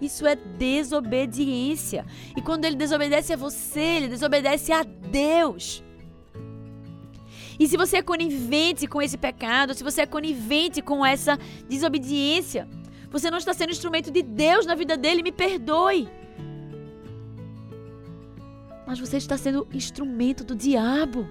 Isso 0.00 0.26
é 0.26 0.34
desobediência. 0.34 2.04
E 2.36 2.42
quando 2.42 2.64
ele 2.64 2.74
desobedece 2.74 3.32
a 3.32 3.36
você, 3.36 3.80
ele 3.80 4.08
desobedece 4.08 4.72
a 4.72 4.82
Deus. 4.82 5.84
E 7.62 7.68
se 7.68 7.76
você 7.76 7.98
é 7.98 8.02
conivente 8.02 8.88
com 8.88 9.00
esse 9.00 9.16
pecado, 9.16 9.72
se 9.72 9.84
você 9.84 10.00
é 10.00 10.06
conivente 10.06 10.82
com 10.82 11.06
essa 11.06 11.38
desobediência, 11.68 12.68
você 13.08 13.30
não 13.30 13.38
está 13.38 13.54
sendo 13.54 13.70
instrumento 13.70 14.10
de 14.10 14.20
Deus 14.20 14.66
na 14.66 14.74
vida 14.74 14.96
dele, 14.96 15.22
me 15.22 15.30
perdoe. 15.30 16.08
Mas 18.84 18.98
você 18.98 19.16
está 19.16 19.38
sendo 19.38 19.68
instrumento 19.72 20.42
do 20.42 20.56
diabo. 20.56 21.24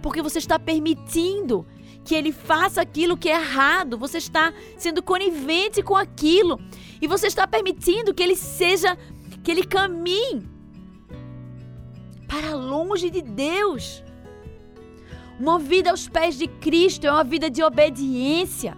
Porque 0.00 0.22
você 0.22 0.38
está 0.38 0.58
permitindo 0.58 1.66
que 2.02 2.14
ele 2.14 2.32
faça 2.32 2.80
aquilo 2.80 3.14
que 3.14 3.28
é 3.28 3.38
errado, 3.38 3.98
você 3.98 4.16
está 4.16 4.54
sendo 4.78 5.02
conivente 5.02 5.82
com 5.82 5.94
aquilo 5.96 6.58
e 6.98 7.06
você 7.06 7.26
está 7.26 7.46
permitindo 7.46 8.14
que 8.14 8.22
ele 8.22 8.36
seja, 8.36 8.96
que 9.44 9.50
ele 9.50 9.64
caminhe 9.64 10.48
para 12.26 12.54
longe 12.54 13.10
de 13.10 13.20
Deus. 13.20 14.02
Uma 15.38 15.58
vida 15.58 15.90
aos 15.90 16.08
pés 16.08 16.36
de 16.36 16.48
Cristo 16.48 17.06
é 17.06 17.12
uma 17.12 17.22
vida 17.22 17.48
de 17.48 17.62
obediência. 17.62 18.76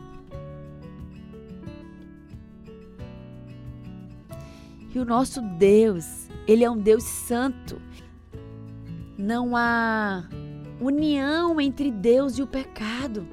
E 4.95 4.99
o 4.99 5.05
nosso 5.05 5.41
Deus, 5.41 6.29
ele 6.47 6.65
é 6.65 6.71
um 6.71 6.77
Deus 6.77 7.05
santo. 7.05 7.81
Não 9.17 9.57
há 9.57 10.29
união 10.81 11.61
entre 11.61 11.91
Deus 11.91 12.39
e 12.39 12.43
o 12.43 12.47
pecado. 12.47 13.27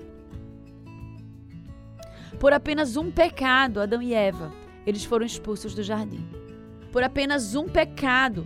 Por 2.40 2.54
apenas 2.54 2.96
um 2.96 3.12
pecado, 3.12 3.82
Adão 3.82 4.02
e 4.02 4.14
Eva, 4.14 4.54
eles 4.86 5.04
foram 5.04 5.26
expulsos 5.26 5.74
do 5.74 5.82
jardim. 5.82 6.26
Por 6.92 7.04
apenas 7.04 7.56
um 7.56 7.68
pecado, 7.68 8.46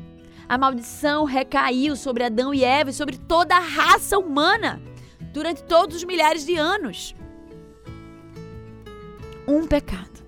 a 0.51 0.57
maldição 0.57 1.23
recaiu 1.23 1.95
sobre 1.95 2.25
Adão 2.25 2.53
e 2.53 2.61
Eva 2.61 2.89
e 2.89 2.93
sobre 2.93 3.17
toda 3.17 3.55
a 3.55 3.59
raça 3.61 4.19
humana 4.19 4.81
durante 5.31 5.63
todos 5.63 5.95
os 5.95 6.03
milhares 6.03 6.45
de 6.45 6.57
anos. 6.57 7.15
Um 9.47 9.65
pecado. 9.65 10.21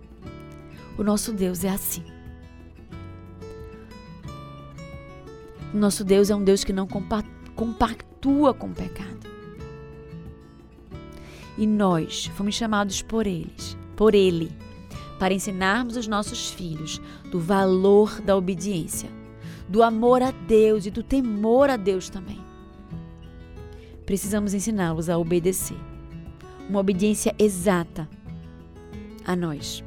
O 0.98 1.04
nosso 1.04 1.34
Deus 1.34 1.66
é 1.66 1.70
assim. 1.72 2.06
O 5.74 5.78
nosso 5.78 6.06
Deus 6.06 6.30
é 6.30 6.36
um 6.38 6.44
Deus 6.46 6.64
que 6.64 6.72
não 6.72 6.88
compactua 6.88 8.54
com 8.54 8.68
o 8.68 8.74
pecado. 8.74 9.28
E 11.58 11.68
nós 11.68 12.28
fomos 12.28 12.56
chamados 12.56 13.02
por 13.02 13.28
eles, 13.28 13.78
por 13.94 14.16
ele, 14.16 14.56
para 15.20 15.34
ensinarmos 15.34 15.98
os 15.98 16.08
nossos 16.08 16.50
filhos 16.50 17.02
do 17.30 17.42
valor 17.42 18.22
da 18.22 18.38
obediência, 18.38 19.10
do 19.68 19.82
amor 19.82 20.22
a 20.22 20.32
Deus 20.32 20.86
e 20.86 20.92
do 20.92 21.04
temor 21.04 21.70
a 21.70 21.78
Deus 21.78 22.10
também. 22.10 22.40
Precisamos 24.06 24.54
ensiná-los 24.54 25.10
a 25.10 25.18
obedecer. 25.18 25.78
Uma 26.70 26.80
obediência 26.80 27.34
exata 27.40 28.08
a 29.26 29.36
nós. 29.36 29.84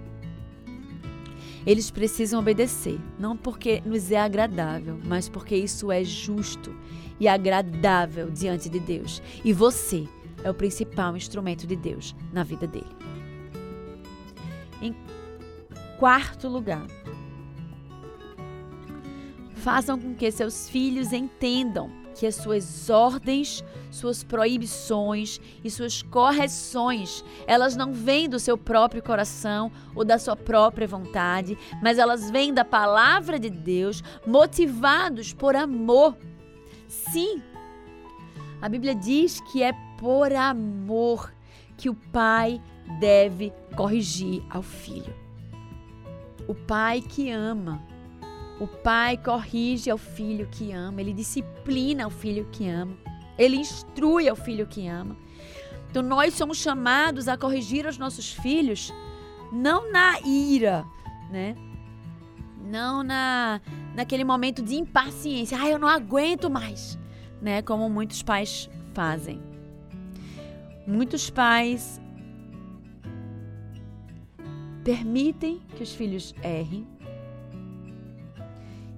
Eles 1.67 1.91
precisam 1.91 2.39
obedecer, 2.39 2.99
não 3.19 3.37
porque 3.37 3.83
nos 3.85 4.11
é 4.11 4.21
agradável, 4.21 4.99
mas 5.05 5.29
porque 5.29 5.57
isso 5.57 5.91
é 5.91 6.05
justo 6.05 6.75
e 7.19 7.27
agradável 7.27 8.31
diante 8.31 8.69
de 8.69 8.79
Deus. 8.79 9.21
E 9.45 9.53
você 9.53 10.07
é 10.45 10.51
o 10.51 10.55
principal 10.55 11.17
instrumento 11.17 11.67
de 11.67 11.75
Deus 11.75 12.15
na 12.33 12.45
vida 12.45 12.69
dele. 12.69 12.87
Em 14.81 14.95
quarto 15.99 16.47
lugar, 16.47 16.87
façam 19.67 19.99
com 19.99 20.15
que 20.15 20.31
seus 20.31 20.71
filhos 20.71 21.13
entendam 21.13 21.91
que 22.15 22.25
as 22.25 22.37
suas 22.37 22.89
ordens, 22.89 23.65
suas 23.91 24.23
proibições 24.23 25.41
e 25.65 25.69
suas 25.69 26.03
correções, 26.03 27.25
elas 27.49 27.75
não 27.75 27.93
vêm 27.93 28.29
do 28.29 28.39
seu 28.39 28.57
próprio 28.57 29.03
coração 29.03 29.73
ou 29.93 30.05
da 30.05 30.21
sua 30.21 30.37
própria 30.37 30.87
vontade, 30.87 31.59
mas 31.83 31.99
elas 31.99 32.31
vêm 32.31 32.55
da 32.55 32.65
palavra 32.65 33.41
de 33.41 33.51
Deus, 33.51 34.05
motivados 34.25 35.33
por 35.33 35.57
amor. 35.57 36.17
Sim, 36.87 37.43
a 38.63 38.69
Bíblia 38.69 38.95
diz 38.95 39.41
que 39.51 39.65
é 39.65 39.73
por 39.99 40.33
amor 40.33 41.35
que 41.77 41.91
o 41.91 41.95
pai 42.13 42.63
deve 43.01 43.53
corrigir 43.75 44.45
ao 44.49 44.63
filho. 44.63 45.13
O 46.47 46.55
pai 46.55 47.01
que 47.01 47.33
ama 47.33 47.96
o 48.59 48.67
pai 48.67 49.17
corrige 49.17 49.91
ao 49.91 49.99
filho 49.99 50.49
que 50.51 50.73
ama, 50.73 51.01
ele 51.01 51.13
disciplina 51.13 52.05
ao 52.05 52.11
filho 52.11 52.49
que 52.51 52.69
ama, 52.69 52.97
ele 53.39 53.57
instrui 53.57 54.29
ao 54.29 54.37
filho 54.37 54.67
que 54.67 54.87
ama. 54.87 55.17
Então 55.91 56.03
nós 56.03 56.35
somos 56.35 56.59
chamados 56.59 57.29
a 57.29 57.37
corrigir 57.37 57.87
os 57.87 57.99
nossos 57.99 58.33
filhos 58.33 58.93
não 59.53 59.91
na 59.91 60.21
ira, 60.21 60.85
né? 61.31 61.55
Não 62.65 63.03
na 63.03 63.61
naquele 63.95 64.25
momento 64.25 64.63
de 64.63 64.75
impaciência. 64.75 65.59
Ah, 65.61 65.69
eu 65.69 65.79
não 65.79 65.89
aguento 65.89 66.51
mais, 66.51 66.99
né? 67.41 67.63
Como 67.63 67.89
muitos 67.89 68.23
pais 68.23 68.69
fazem. 68.93 69.41
Muitos 70.87 71.31
pais 71.31 72.01
permitem 74.85 75.61
que 75.75 75.83
os 75.83 75.95
filhos 75.95 76.35
errem, 76.43 76.87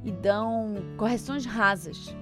e 0.08 0.12
dão 0.12 0.74
correções 0.96 1.44
rasas. 1.44 2.14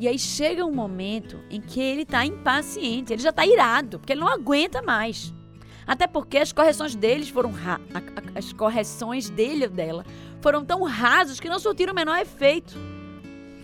E 0.00 0.08
aí 0.08 0.18
chega 0.18 0.64
um 0.64 0.72
momento 0.72 1.38
em 1.50 1.60
que 1.60 1.80
ele 1.80 2.02
está 2.02 2.24
impaciente, 2.24 3.12
ele 3.12 3.22
já 3.22 3.30
está 3.30 3.44
irado, 3.44 3.98
porque 3.98 4.12
ele 4.12 4.20
não 4.20 4.28
aguenta 4.28 4.80
mais. 4.80 5.34
Até 5.86 6.06
porque 6.06 6.38
as 6.38 6.52
correções 6.52 6.94
deles 6.94 7.28
foram 7.28 7.52
as 8.34 8.52
correções 8.52 9.28
dele 9.28 9.64
ou 9.64 9.70
dela 9.70 10.04
foram 10.40 10.64
tão 10.64 10.82
rasas 10.84 11.40
que 11.40 11.48
não 11.48 11.58
surtiram 11.58 11.92
o 11.92 11.96
menor 11.96 12.18
efeito. 12.18 12.76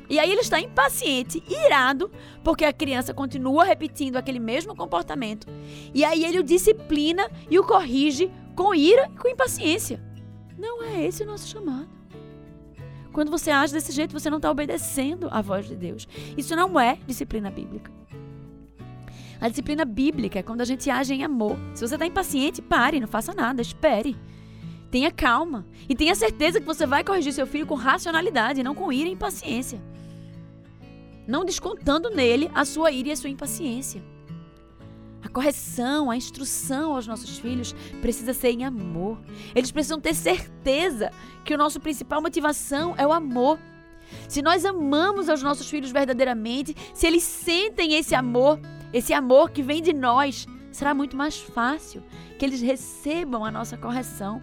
E 0.08 0.18
aí 0.18 0.30
ele 0.30 0.40
está 0.40 0.60
impaciente, 0.60 1.42
irado, 1.48 2.10
porque 2.42 2.64
a 2.64 2.72
criança 2.72 3.14
continua 3.14 3.64
repetindo 3.64 4.16
aquele 4.16 4.40
mesmo 4.40 4.74
comportamento. 4.74 5.46
E 5.94 6.04
aí 6.04 6.24
ele 6.24 6.40
o 6.40 6.42
disciplina 6.42 7.30
e 7.48 7.58
o 7.58 7.64
corrige 7.64 8.30
com 8.54 8.74
ira 8.74 9.08
e 9.14 9.18
com 9.18 9.28
impaciência. 9.28 10.02
Não 10.58 10.82
é 10.82 11.06
esse 11.06 11.22
o 11.22 11.26
nosso 11.26 11.48
chamado. 11.48 12.03
Quando 13.14 13.30
você 13.30 13.52
age 13.52 13.72
desse 13.72 13.92
jeito, 13.92 14.12
você 14.12 14.28
não 14.28 14.38
está 14.38 14.50
obedecendo 14.50 15.28
à 15.30 15.40
voz 15.40 15.68
de 15.68 15.76
Deus. 15.76 16.08
Isso 16.36 16.56
não 16.56 16.78
é 16.78 16.98
disciplina 17.06 17.48
bíblica. 17.48 17.90
A 19.40 19.48
disciplina 19.48 19.84
bíblica 19.84 20.40
é 20.40 20.42
quando 20.42 20.62
a 20.62 20.64
gente 20.64 20.90
age 20.90 21.14
em 21.14 21.22
amor. 21.22 21.56
Se 21.74 21.86
você 21.86 21.94
está 21.94 22.04
impaciente, 22.04 22.60
pare, 22.60 22.98
não 22.98 23.06
faça 23.06 23.32
nada, 23.32 23.62
espere. 23.62 24.16
Tenha 24.90 25.12
calma. 25.12 25.64
E 25.88 25.94
tenha 25.94 26.16
certeza 26.16 26.60
que 26.60 26.66
você 26.66 26.86
vai 26.86 27.04
corrigir 27.04 27.32
seu 27.32 27.46
filho 27.46 27.66
com 27.66 27.76
racionalidade, 27.76 28.64
não 28.64 28.74
com 28.74 28.92
ira 28.92 29.08
e 29.08 29.12
impaciência. 29.12 29.80
Não 31.24 31.44
descontando 31.44 32.10
nele 32.10 32.50
a 32.52 32.64
sua 32.64 32.90
ira 32.90 33.10
e 33.10 33.12
a 33.12 33.16
sua 33.16 33.30
impaciência. 33.30 34.02
A 35.24 35.28
correção, 35.30 36.10
a 36.10 36.16
instrução 36.16 36.94
aos 36.94 37.06
nossos 37.06 37.38
filhos 37.38 37.74
precisa 38.02 38.34
ser 38.34 38.50
em 38.50 38.64
amor. 38.64 39.18
Eles 39.54 39.70
precisam 39.70 39.98
ter 39.98 40.14
certeza 40.14 41.10
que 41.44 41.54
o 41.54 41.58
nosso 41.58 41.80
principal 41.80 42.20
motivação 42.20 42.94
é 42.98 43.06
o 43.06 43.12
amor. 43.12 43.58
Se 44.28 44.42
nós 44.42 44.66
amamos 44.66 45.30
aos 45.30 45.42
nossos 45.42 45.68
filhos 45.68 45.90
verdadeiramente, 45.90 46.76
se 46.92 47.06
eles 47.06 47.22
sentem 47.22 47.94
esse 47.94 48.14
amor, 48.14 48.60
esse 48.92 49.14
amor 49.14 49.50
que 49.50 49.62
vem 49.62 49.82
de 49.82 49.94
nós, 49.94 50.46
será 50.70 50.92
muito 50.92 51.16
mais 51.16 51.38
fácil 51.38 52.02
que 52.38 52.44
eles 52.44 52.60
recebam 52.60 53.46
a 53.46 53.50
nossa 53.50 53.78
correção. 53.78 54.42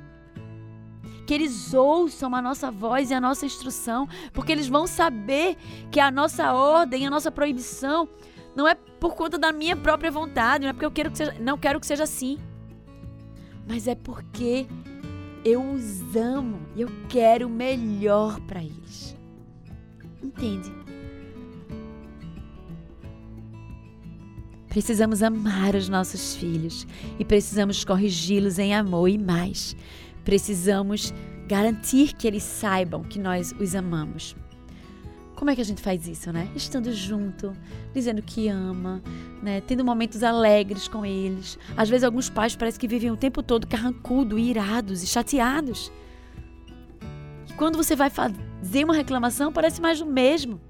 Que 1.27 1.35
eles 1.35 1.75
ouçam 1.75 2.33
a 2.33 2.41
nossa 2.41 2.71
voz 2.71 3.11
e 3.11 3.13
a 3.13 3.21
nossa 3.21 3.45
instrução, 3.45 4.09
porque 4.33 4.51
eles 4.51 4.67
vão 4.67 4.87
saber 4.87 5.55
que 5.91 5.99
a 5.99 6.09
nossa 6.09 6.51
ordem, 6.53 7.05
a 7.05 7.09
nossa 7.09 7.31
proibição 7.31 8.09
não 8.55 8.67
é 8.67 8.75
por 8.75 9.15
conta 9.15 9.37
da 9.37 9.51
minha 9.51 9.75
própria 9.75 10.11
vontade, 10.11 10.63
não 10.63 10.69
é 10.69 10.73
porque 10.73 10.85
eu 10.85 10.91
quero 10.91 11.11
que 11.11 11.17
seja, 11.17 11.35
não 11.39 11.57
quero 11.57 11.79
que 11.79 11.87
seja 11.87 12.03
assim. 12.03 12.37
Mas 13.67 13.87
é 13.87 13.95
porque 13.95 14.67
eu 15.45 15.61
os 15.71 16.15
amo 16.15 16.59
e 16.75 16.81
eu 16.81 16.89
quero 17.07 17.47
o 17.47 17.49
melhor 17.49 18.39
para 18.41 18.61
eles. 18.61 19.15
Entende? 20.21 20.71
Precisamos 24.67 25.21
amar 25.21 25.75
os 25.75 25.89
nossos 25.89 26.35
filhos 26.35 26.87
e 27.19 27.25
precisamos 27.25 27.83
corrigi-los 27.83 28.57
em 28.57 28.73
amor 28.73 29.09
e 29.09 29.17
mais. 29.17 29.75
Precisamos 30.23 31.13
garantir 31.47 32.13
que 32.13 32.25
eles 32.25 32.43
saibam 32.43 33.03
que 33.03 33.19
nós 33.19 33.53
os 33.59 33.75
amamos. 33.75 34.33
Como 35.41 35.49
é 35.49 35.55
que 35.55 35.61
a 35.61 35.65
gente 35.65 35.81
faz 35.81 36.07
isso, 36.07 36.31
né? 36.31 36.47
Estando 36.55 36.93
junto, 36.93 37.51
dizendo 37.95 38.21
que 38.21 38.47
ama, 38.47 39.01
né? 39.41 39.59
Tendo 39.61 39.83
momentos 39.83 40.21
alegres 40.21 40.87
com 40.87 41.03
eles. 41.03 41.57
Às 41.75 41.89
vezes 41.89 42.03
alguns 42.03 42.29
pais 42.29 42.55
parecem 42.55 42.79
que 42.79 42.87
vivem 42.87 43.09
o 43.09 43.17
tempo 43.17 43.41
todo 43.41 43.65
carrancudo, 43.65 44.37
irados 44.37 45.01
e 45.01 45.07
chateados. 45.07 45.91
E 47.49 47.53
quando 47.53 47.75
você 47.75 47.95
vai 47.95 48.11
fazer 48.11 48.83
uma 48.83 48.93
reclamação, 48.93 49.51
parece 49.51 49.81
mais 49.81 49.97
do 49.97 50.05
mesmo. 50.05 50.61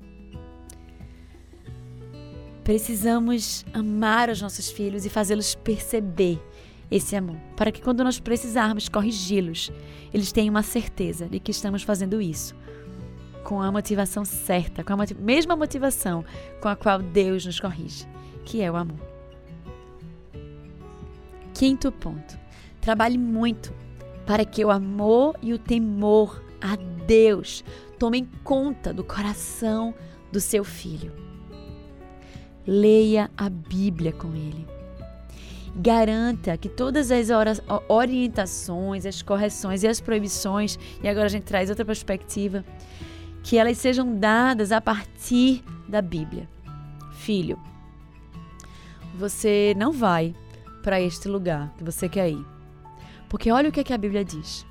Precisamos 2.64 3.66
amar 3.74 4.30
os 4.30 4.42
nossos 4.42 4.72
filhos 4.72 5.06
e 5.06 5.10
fazê-los 5.10 5.54
perceber 5.54 6.42
esse 6.90 7.14
amor, 7.14 7.36
para 7.58 7.74
que 7.74 7.82
quando 7.82 8.06
nós 8.06 8.22
precisarmos 8.22 8.88
corrigi-los, 8.88 9.70
eles 10.14 10.32
tenham 10.32 10.52
uma 10.52 10.64
certeza 10.64 11.28
de 11.28 11.42
que 11.42 11.52
estamos 11.52 11.84
fazendo 11.84 12.22
isso 12.22 12.56
com 13.52 13.62
a 13.62 13.70
motivação 13.70 14.24
certa, 14.24 14.82
com 14.82 14.94
a 14.94 14.96
motiv 14.96 15.20
mesma 15.20 15.58
motivação 15.58 16.24
com 16.62 16.70
a 16.70 16.76
qual 16.78 17.00
Deus 17.00 17.46
nos 17.46 17.60
corrige, 17.60 18.08
que 18.46 18.62
é 18.62 18.72
o 18.72 18.78
amor. 18.78 18.98
Quinto 21.54 21.92
ponto: 21.92 22.40
trabalhe 22.80 23.18
muito 23.18 23.74
para 24.26 24.46
que 24.46 24.64
o 24.64 24.72
amor 24.72 25.36
e 25.42 25.52
o 25.52 25.60
temor 25.60 26.42
a 26.62 26.78
Deus 27.06 27.62
tomem 28.00 28.26
conta 28.42 28.94
do 28.94 29.04
coração 29.04 29.94
do 30.32 30.40
seu 30.40 30.64
filho. 30.64 31.12
Leia 32.66 33.30
a 33.36 33.50
Bíblia 33.50 34.14
com 34.14 34.34
ele. 34.34 34.66
Garanta 35.76 36.56
que 36.56 36.70
todas 36.70 37.12
as 37.12 37.28
orientações, 37.90 39.06
as 39.06 39.22
correções 39.22 39.84
e 39.84 39.90
as 39.90 40.00
proibições, 40.00 40.80
e 41.04 41.08
agora 41.10 41.26
a 41.26 41.30
gente 41.30 41.44
traz 41.44 41.70
outra 41.70 41.84
perspectiva, 41.84 42.64
que 43.44 43.58
elas 43.58 43.78
sejam 43.78 44.16
dadas 44.16 44.72
a 44.72 44.80
partir 44.80 45.64
da 45.88 46.02
Bíblia. 46.02 46.48
Filho, 47.14 47.60
você 49.16 49.74
não 49.78 49.92
vai 49.92 50.36
para 50.82 51.02
este 51.02 51.28
lugar 51.28 51.74
que 51.78 51.84
você 51.84 52.10
quer 52.10 52.30
ir. 52.30 52.46
Porque 53.30 53.52
olha 53.52 53.70
o 53.70 53.72
que, 53.72 53.80
é 53.80 53.84
que 53.84 53.94
a 53.94 53.98
Bíblia 53.98 54.26
diz. 54.26 54.66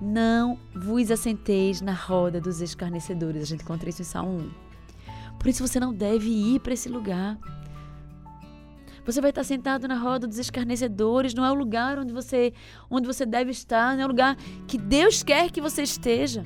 Não 0.00 0.58
vos 0.74 1.10
assenteis 1.10 1.80
na 1.80 1.92
roda 1.92 2.40
dos 2.40 2.60
escarnecedores. 2.60 3.42
A 3.42 3.46
gente 3.46 3.62
encontra 3.62 3.88
isso 3.88 4.02
em 4.02 4.04
Salmo 4.04 4.38
1. 4.38 4.50
Por 5.38 5.48
isso 5.48 5.66
você 5.66 5.80
não 5.80 5.92
deve 5.92 6.28
ir 6.28 6.60
para 6.60 6.74
esse 6.74 6.88
lugar. 6.88 7.38
Você 9.04 9.20
vai 9.20 9.30
estar 9.30 9.44
sentado 9.44 9.86
na 9.86 9.96
roda 9.96 10.26
dos 10.26 10.38
escarnecedores, 10.38 11.32
não 11.32 11.44
é 11.44 11.50
o 11.50 11.54
lugar 11.54 11.98
onde 11.98 12.12
você, 12.12 12.52
onde 12.90 13.06
você 13.06 13.24
deve 13.24 13.52
estar, 13.52 13.94
não 13.94 14.02
é 14.02 14.04
o 14.04 14.08
lugar 14.08 14.36
que 14.66 14.76
Deus 14.76 15.22
quer 15.22 15.50
que 15.50 15.60
você 15.60 15.82
esteja. 15.82 16.44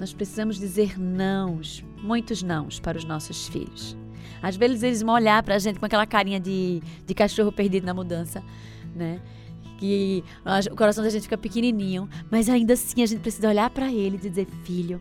Nós 0.00 0.14
precisamos 0.14 0.58
dizer 0.58 0.98
nãos, 0.98 1.84
muitos 2.02 2.42
nãos 2.42 2.80
para 2.80 2.96
os 2.96 3.04
nossos 3.04 3.48
filhos. 3.48 3.94
Às 4.42 4.56
vezes 4.56 4.82
eles 4.82 5.02
vão 5.02 5.12
olhar 5.12 5.42
para 5.42 5.56
a 5.56 5.58
gente 5.58 5.78
com 5.78 5.84
aquela 5.84 6.06
carinha 6.06 6.40
de, 6.40 6.82
de 7.04 7.14
cachorro 7.14 7.52
perdido 7.52 7.84
na 7.84 7.92
mudança, 7.92 8.42
né? 8.96 9.20
Que 9.76 10.24
o 10.72 10.74
coração 10.74 11.04
da 11.04 11.10
gente 11.10 11.24
fica 11.24 11.36
pequenininho, 11.36 12.08
mas 12.30 12.48
ainda 12.48 12.72
assim 12.72 13.02
a 13.02 13.06
gente 13.06 13.20
precisa 13.20 13.48
olhar 13.48 13.68
para 13.68 13.92
ele 13.92 14.16
e 14.16 14.30
dizer: 14.30 14.46
Filho, 14.64 14.98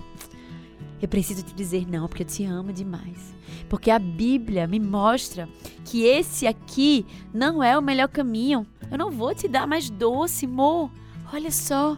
eu 1.01 1.07
preciso 1.07 1.43
te 1.43 1.53
dizer 1.53 1.87
não, 1.89 2.09
porque 2.09 2.23
eu 2.23 2.27
te 2.27 2.43
amo 2.43 2.73
demais. 2.73 3.33
Porque 3.69 3.89
a 3.89 3.99
Bíblia 3.99 4.67
me 4.67 4.81
mostra 4.81 5.47
que 5.85 6.03
esse 6.03 6.45
aqui 6.45 7.05
não 7.33 7.63
é 7.63 7.77
o 7.77 7.81
melhor 7.81 8.09
caminho. 8.09 8.67
Eu 8.91 8.97
não 8.97 9.11
vou 9.11 9.33
te 9.33 9.47
dar 9.47 9.65
mais 9.65 9.89
doce, 9.89 10.45
amor. 10.45 10.91
Olha 11.31 11.51
só. 11.51 11.95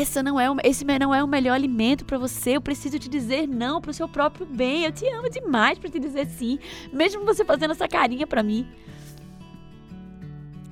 Essa 0.00 0.22
não 0.22 0.40
é 0.40 0.50
o, 0.50 0.56
esse 0.64 0.84
não 0.84 1.14
é 1.14 1.22
o 1.22 1.28
melhor 1.28 1.54
alimento 1.54 2.04
para 2.04 2.16
você. 2.16 2.56
Eu 2.56 2.62
preciso 2.62 2.98
te 2.98 3.08
dizer 3.08 3.46
não 3.46 3.80
para 3.80 3.90
o 3.90 3.94
seu 3.94 4.08
próprio 4.08 4.46
bem. 4.46 4.84
Eu 4.84 4.92
te 4.92 5.06
amo 5.08 5.28
demais 5.28 5.78
para 5.78 5.90
te 5.90 5.98
dizer 5.98 6.26
sim, 6.26 6.58
mesmo 6.92 7.24
você 7.24 7.44
fazendo 7.44 7.72
essa 7.72 7.86
carinha 7.86 8.26
para 8.26 8.42
mim. 8.42 8.66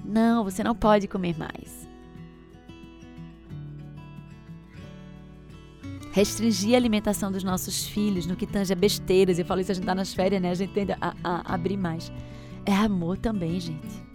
Não, 0.04 0.42
você 0.42 0.64
não 0.64 0.74
pode 0.74 1.06
comer 1.06 1.37
mais. 1.38 1.80
restringir 6.12 6.74
a 6.74 6.76
alimentação 6.76 7.30
dos 7.30 7.44
nossos 7.44 7.87
filhos 7.87 8.26
no 8.26 8.35
que 8.35 8.46
tange 8.46 8.72
a 8.72 8.76
besteiras. 8.76 9.38
Eu 9.38 9.44
falo 9.44 9.61
isso, 9.61 9.70
a 9.70 9.74
gente 9.74 9.85
tá 9.85 9.94
nas 9.94 10.12
férias, 10.12 10.42
né? 10.42 10.50
A 10.50 10.54
gente 10.54 10.72
tende 10.72 10.92
a, 10.92 10.98
a, 11.00 11.52
a 11.52 11.54
abrir 11.54 11.76
mais. 11.76 12.11
É 12.66 12.74
amor 12.74 13.16
também, 13.16 13.61
gente. 13.61 14.10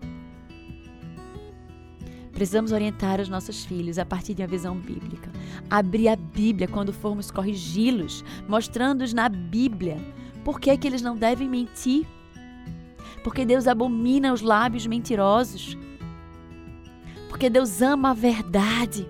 Precisamos 2.36 2.74
orientar 2.74 3.22
os 3.22 3.30
nossos 3.30 3.64
filhos 3.64 3.98
a 3.98 4.06
partir 4.06 4.34
de 4.34 4.42
uma 4.42 4.48
visão 4.48 4.76
bíblica. 4.76 5.32
Abrir 5.70 6.10
a 6.10 6.18
Bíblia 6.18 6.68
quando 6.68 6.92
formos 6.92 7.32
corrigi-los, 7.32 8.26
mostrando-os 8.46 9.14
na 9.14 9.30
Bíblia 9.30 9.98
por 10.44 10.60
que, 10.60 10.70
é 10.70 10.76
que 10.76 10.86
eles 10.86 11.02
não 11.02 11.16
devem 11.16 11.48
mentir. 11.48 12.06
Porque 13.24 13.46
Deus 13.46 13.68
abomina 13.68 14.34
os 14.34 14.42
lábios 14.42 14.86
mentirosos. 14.86 15.78
Porque 17.30 17.50
Deus 17.50 17.82
ama 17.82 18.12
a 18.12 18.14
verdade. 18.14 19.08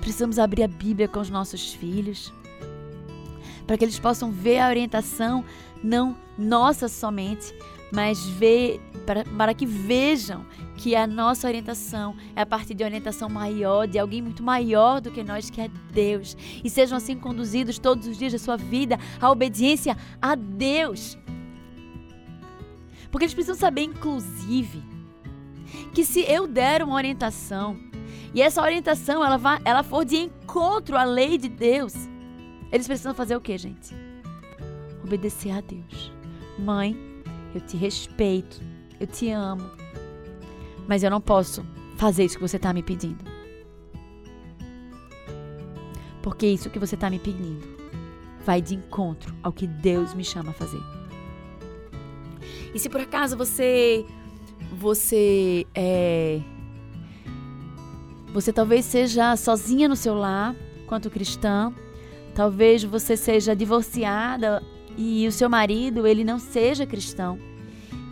Precisamos 0.00 0.38
abrir 0.38 0.62
a 0.62 0.68
Bíblia 0.68 1.08
com 1.08 1.18
os 1.18 1.28
nossos 1.28 1.74
filhos, 1.74 2.32
para 3.66 3.76
que 3.76 3.84
eles 3.84 3.98
possam 3.98 4.30
ver 4.30 4.58
a 4.58 4.68
orientação, 4.68 5.44
não 5.82 6.16
nossa 6.38 6.88
somente, 6.88 7.54
mas 7.90 8.24
ver, 8.26 8.80
para, 9.06 9.24
para 9.24 9.54
que 9.54 9.64
vejam 9.64 10.44
que 10.76 10.94
a 10.96 11.06
nossa 11.06 11.46
orientação 11.46 12.16
é 12.34 12.42
a 12.42 12.46
partir 12.46 12.74
de 12.74 12.84
orientação 12.84 13.28
maior, 13.28 13.86
de 13.86 13.98
alguém 13.98 14.20
muito 14.20 14.42
maior 14.42 15.00
do 15.00 15.10
que 15.10 15.22
nós, 15.22 15.50
que 15.50 15.60
é 15.60 15.68
Deus. 15.92 16.36
E 16.62 16.68
sejam 16.68 16.96
assim 16.96 17.16
conduzidos 17.16 17.78
todos 17.78 18.06
os 18.06 18.18
dias 18.18 18.32
da 18.32 18.38
sua 18.38 18.56
vida 18.56 18.98
à 19.20 19.30
obediência 19.30 19.96
a 20.20 20.34
Deus. 20.34 21.16
Porque 23.10 23.24
eles 23.24 23.34
precisam 23.34 23.54
saber, 23.54 23.82
inclusive, 23.82 24.82
que 25.94 26.04
se 26.04 26.20
eu 26.22 26.46
der 26.46 26.82
uma 26.82 26.96
orientação 26.96 27.78
e 28.34 28.42
essa 28.42 28.60
orientação 28.60 29.24
ela, 29.24 29.36
vai, 29.36 29.60
ela 29.64 29.84
for 29.84 30.04
de 30.04 30.16
encontro 30.16 30.96
à 30.96 31.04
lei 31.04 31.38
de 31.38 31.48
Deus, 31.48 31.94
eles 32.72 32.86
precisam 32.86 33.14
fazer 33.14 33.36
o 33.36 33.40
que, 33.40 33.56
gente? 33.56 33.94
Obedecer 35.04 35.52
a 35.52 35.60
Deus. 35.60 36.12
Mãe, 36.58 36.96
eu 37.54 37.60
te 37.60 37.76
respeito, 37.76 38.60
eu 38.98 39.06
te 39.06 39.30
amo, 39.30 39.70
mas 40.88 41.02
eu 41.02 41.10
não 41.10 41.20
posso 41.20 41.64
fazer 41.96 42.24
isso 42.24 42.36
que 42.36 42.42
você 42.42 42.56
está 42.56 42.72
me 42.72 42.82
pedindo. 42.82 43.24
Porque 46.22 46.46
isso 46.46 46.70
que 46.70 46.78
você 46.78 46.94
está 46.94 47.10
me 47.10 47.18
pedindo 47.18 47.66
vai 48.44 48.60
de 48.60 48.74
encontro 48.74 49.34
ao 49.42 49.52
que 49.52 49.66
Deus 49.66 50.14
me 50.14 50.24
chama 50.24 50.50
a 50.50 50.54
fazer. 50.54 50.80
E 52.74 52.78
se 52.78 52.88
por 52.88 53.00
acaso 53.00 53.36
você 53.36 54.04
você 54.72 55.66
é, 55.74 56.40
Você 58.32 58.52
talvez 58.52 58.84
seja 58.84 59.36
sozinha 59.36 59.88
no 59.88 59.94
seu 59.94 60.14
lar, 60.14 60.56
quanto 60.88 61.08
cristã. 61.08 61.72
Talvez 62.34 62.82
você 62.82 63.16
seja 63.16 63.54
divorciada 63.54 64.60
e 64.98 65.24
o 65.28 65.30
seu 65.30 65.48
marido, 65.48 66.04
ele 66.04 66.24
não 66.24 66.40
seja 66.40 66.84
cristão. 66.84 67.38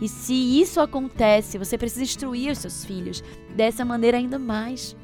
E 0.01 0.07
se 0.07 0.33
isso 0.33 0.81
acontece, 0.81 1.57
você 1.57 1.77
precisa 1.77 2.03
instruir 2.03 2.51
os 2.51 2.57
seus 2.57 2.83
filhos 2.83 3.23
dessa 3.55 3.85
maneira 3.85 4.17
ainda 4.17 4.37
mais. 4.37 4.95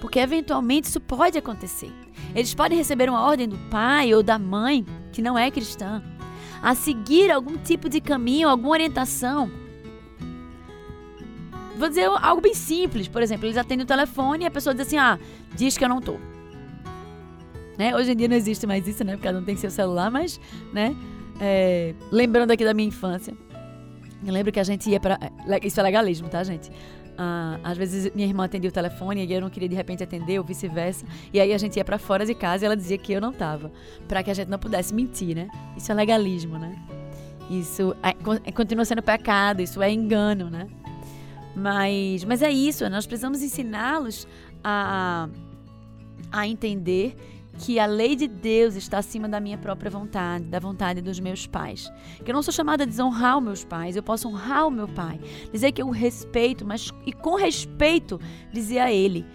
Porque 0.00 0.18
eventualmente 0.18 0.88
isso 0.88 1.00
pode 1.00 1.38
acontecer. 1.38 1.92
Eles 2.34 2.54
podem 2.54 2.76
receber 2.76 3.08
uma 3.08 3.22
ordem 3.22 3.48
do 3.48 3.58
pai 3.70 4.14
ou 4.14 4.22
da 4.22 4.38
mãe, 4.38 4.84
que 5.12 5.22
não 5.22 5.38
é 5.38 5.50
cristã, 5.50 6.02
a 6.62 6.74
seguir 6.74 7.30
algum 7.30 7.56
tipo 7.56 7.88
de 7.88 8.00
caminho, 8.00 8.48
alguma 8.48 8.70
orientação. 8.70 9.50
Vou 11.76 11.88
dizer 11.88 12.06
algo 12.06 12.40
bem 12.40 12.54
simples, 12.54 13.06
por 13.06 13.22
exemplo, 13.22 13.46
eles 13.46 13.56
atendem 13.56 13.84
o 13.84 13.86
telefone 13.86 14.44
e 14.44 14.46
a 14.46 14.50
pessoa 14.50 14.74
diz 14.74 14.86
assim: 14.86 14.98
ah, 14.98 15.18
diz 15.54 15.78
que 15.78 15.84
eu 15.84 15.88
não 15.88 16.00
tô. 16.00 16.18
Né? 17.78 17.94
Hoje 17.94 18.10
em 18.10 18.16
dia 18.16 18.26
não 18.26 18.36
existe 18.36 18.66
mais 18.66 18.86
isso, 18.88 19.04
né? 19.04 19.12
Porque 19.12 19.28
cada 19.28 19.38
um 19.38 19.44
tem 19.44 19.56
seu 19.56 19.70
celular, 19.70 20.10
mas, 20.10 20.40
né? 20.72 20.96
É, 21.40 21.94
lembrando 22.10 22.50
aqui 22.50 22.64
da 22.64 22.74
minha 22.74 22.88
infância. 22.88 23.34
Eu 24.24 24.32
lembro 24.32 24.50
que 24.50 24.58
a 24.58 24.64
gente 24.64 24.90
ia 24.90 24.98
para 24.98 25.18
Isso 25.62 25.78
é 25.78 25.82
legalismo, 25.82 26.28
tá, 26.28 26.42
gente? 26.42 26.70
Ah, 27.16 27.58
às 27.64 27.76
vezes 27.76 28.12
minha 28.14 28.26
irmã 28.26 28.44
atendia 28.44 28.70
o 28.70 28.72
telefone 28.72 29.26
e 29.26 29.32
eu 29.32 29.40
não 29.40 29.50
queria 29.50 29.68
de 29.68 29.74
repente 29.74 30.04
atender, 30.04 30.38
ou 30.38 30.44
vice-versa. 30.44 31.04
E 31.32 31.40
aí 31.40 31.52
a 31.52 31.58
gente 31.58 31.76
ia 31.76 31.84
para 31.84 31.98
fora 31.98 32.24
de 32.24 32.34
casa 32.34 32.64
e 32.64 32.66
ela 32.66 32.76
dizia 32.76 32.96
que 32.96 33.12
eu 33.12 33.20
não 33.20 33.32
tava. 33.32 33.72
para 34.06 34.22
que 34.22 34.30
a 34.30 34.34
gente 34.34 34.48
não 34.48 34.58
pudesse 34.58 34.94
mentir, 34.94 35.34
né? 35.34 35.48
Isso 35.76 35.90
é 35.90 35.94
legalismo, 35.94 36.58
né? 36.58 36.76
Isso 37.50 37.96
é, 38.02 38.10
é, 38.44 38.52
continua 38.52 38.84
sendo 38.84 39.02
pecado, 39.02 39.60
isso 39.62 39.82
é 39.82 39.90
engano, 39.90 40.48
né? 40.48 40.68
Mas, 41.56 42.22
mas 42.22 42.40
é 42.40 42.50
isso, 42.50 42.88
nós 42.88 43.04
precisamos 43.04 43.42
ensiná-los 43.42 44.28
a, 44.62 45.28
a 46.30 46.46
entender 46.46 47.16
que 47.58 47.78
a 47.78 47.86
lei 47.86 48.14
de 48.14 48.28
Deus 48.28 48.76
está 48.76 48.98
acima 48.98 49.28
da 49.28 49.40
minha 49.40 49.58
própria 49.58 49.90
vontade, 49.90 50.44
da 50.44 50.58
vontade 50.58 51.02
dos 51.02 51.18
meus 51.18 51.46
pais. 51.46 51.92
Que 52.24 52.30
eu 52.30 52.34
não 52.34 52.42
sou 52.42 52.52
chamada 52.54 52.84
a 52.84 52.86
desonrar 52.86 53.36
os 53.38 53.44
meus 53.44 53.64
pais, 53.64 53.96
eu 53.96 54.02
posso 54.02 54.28
honrar 54.28 54.66
o 54.66 54.70
meu 54.70 54.88
pai. 54.88 55.20
Dizer 55.52 55.72
que 55.72 55.82
eu 55.82 55.90
respeito, 55.90 56.64
mas 56.64 56.92
e 57.04 57.12
com 57.12 57.34
respeito 57.34 58.20
dizer 58.52 58.78
a 58.78 58.92
ele 58.92 59.26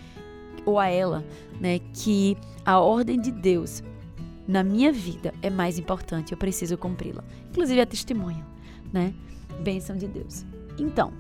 ou 0.65 0.79
a 0.79 0.87
ela, 0.87 1.23
né, 1.59 1.79
que 1.93 2.37
a 2.65 2.79
ordem 2.79 3.19
de 3.19 3.31
Deus 3.31 3.83
na 4.47 4.63
minha 4.63 4.91
vida 4.91 5.33
é 5.41 5.49
mais 5.49 5.77
importante, 5.77 6.31
eu 6.31 6.37
preciso 6.37 6.77
cumpri-la. 6.77 7.23
Inclusive 7.49 7.81
a 7.81 7.85
testemunha, 7.85 8.45
né? 8.91 9.13
Bênção 9.61 9.95
de 9.95 10.07
Deus. 10.07 10.45
Então, 10.77 11.13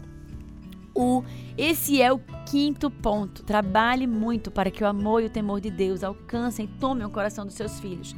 o 0.95 1.23
esse 1.57 2.01
é 2.01 2.11
o 2.11 2.19
quinto 2.45 2.89
ponto. 2.89 3.43
Trabalhe 3.43 4.07
muito 4.07 4.51
para 4.51 4.71
que 4.71 4.83
o 4.83 4.87
amor 4.87 5.23
e 5.23 5.25
o 5.27 5.29
temor 5.29 5.61
de 5.61 5.69
Deus 5.69 6.03
alcancem 6.03 6.65
e 6.65 6.79
tomem 6.79 7.05
o 7.05 7.09
coração 7.09 7.45
dos 7.45 7.55
seus 7.55 7.79
filhos. 7.79 8.15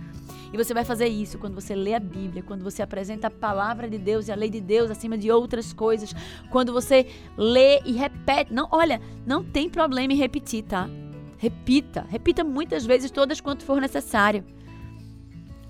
E 0.53 0.57
você 0.57 0.73
vai 0.73 0.85
fazer 0.85 1.07
isso 1.07 1.37
quando 1.37 1.55
você 1.55 1.75
lê 1.75 1.93
a 1.93 1.99
Bíblia, 1.99 2.41
quando 2.41 2.63
você 2.63 2.81
apresenta 2.81 3.27
a 3.27 3.31
palavra 3.31 3.89
de 3.89 3.97
Deus 3.97 4.27
e 4.27 4.31
a 4.31 4.35
lei 4.35 4.49
de 4.49 4.61
Deus 4.61 4.89
acima 4.89 5.17
de 5.17 5.29
outras 5.29 5.73
coisas, 5.73 6.15
quando 6.49 6.71
você 6.71 7.07
lê 7.37 7.81
e 7.83 7.91
repete. 7.91 8.53
Não, 8.53 8.67
olha, 8.71 9.01
não 9.25 9.43
tem 9.43 9.69
problema 9.69 10.13
em 10.13 10.15
repetir, 10.15 10.63
tá? 10.63 10.89
Repita, 11.37 12.05
repita 12.09 12.43
muitas 12.43 12.85
vezes, 12.85 13.11
todas 13.11 13.41
quanto 13.41 13.65
for 13.65 13.81
necessário. 13.81 14.45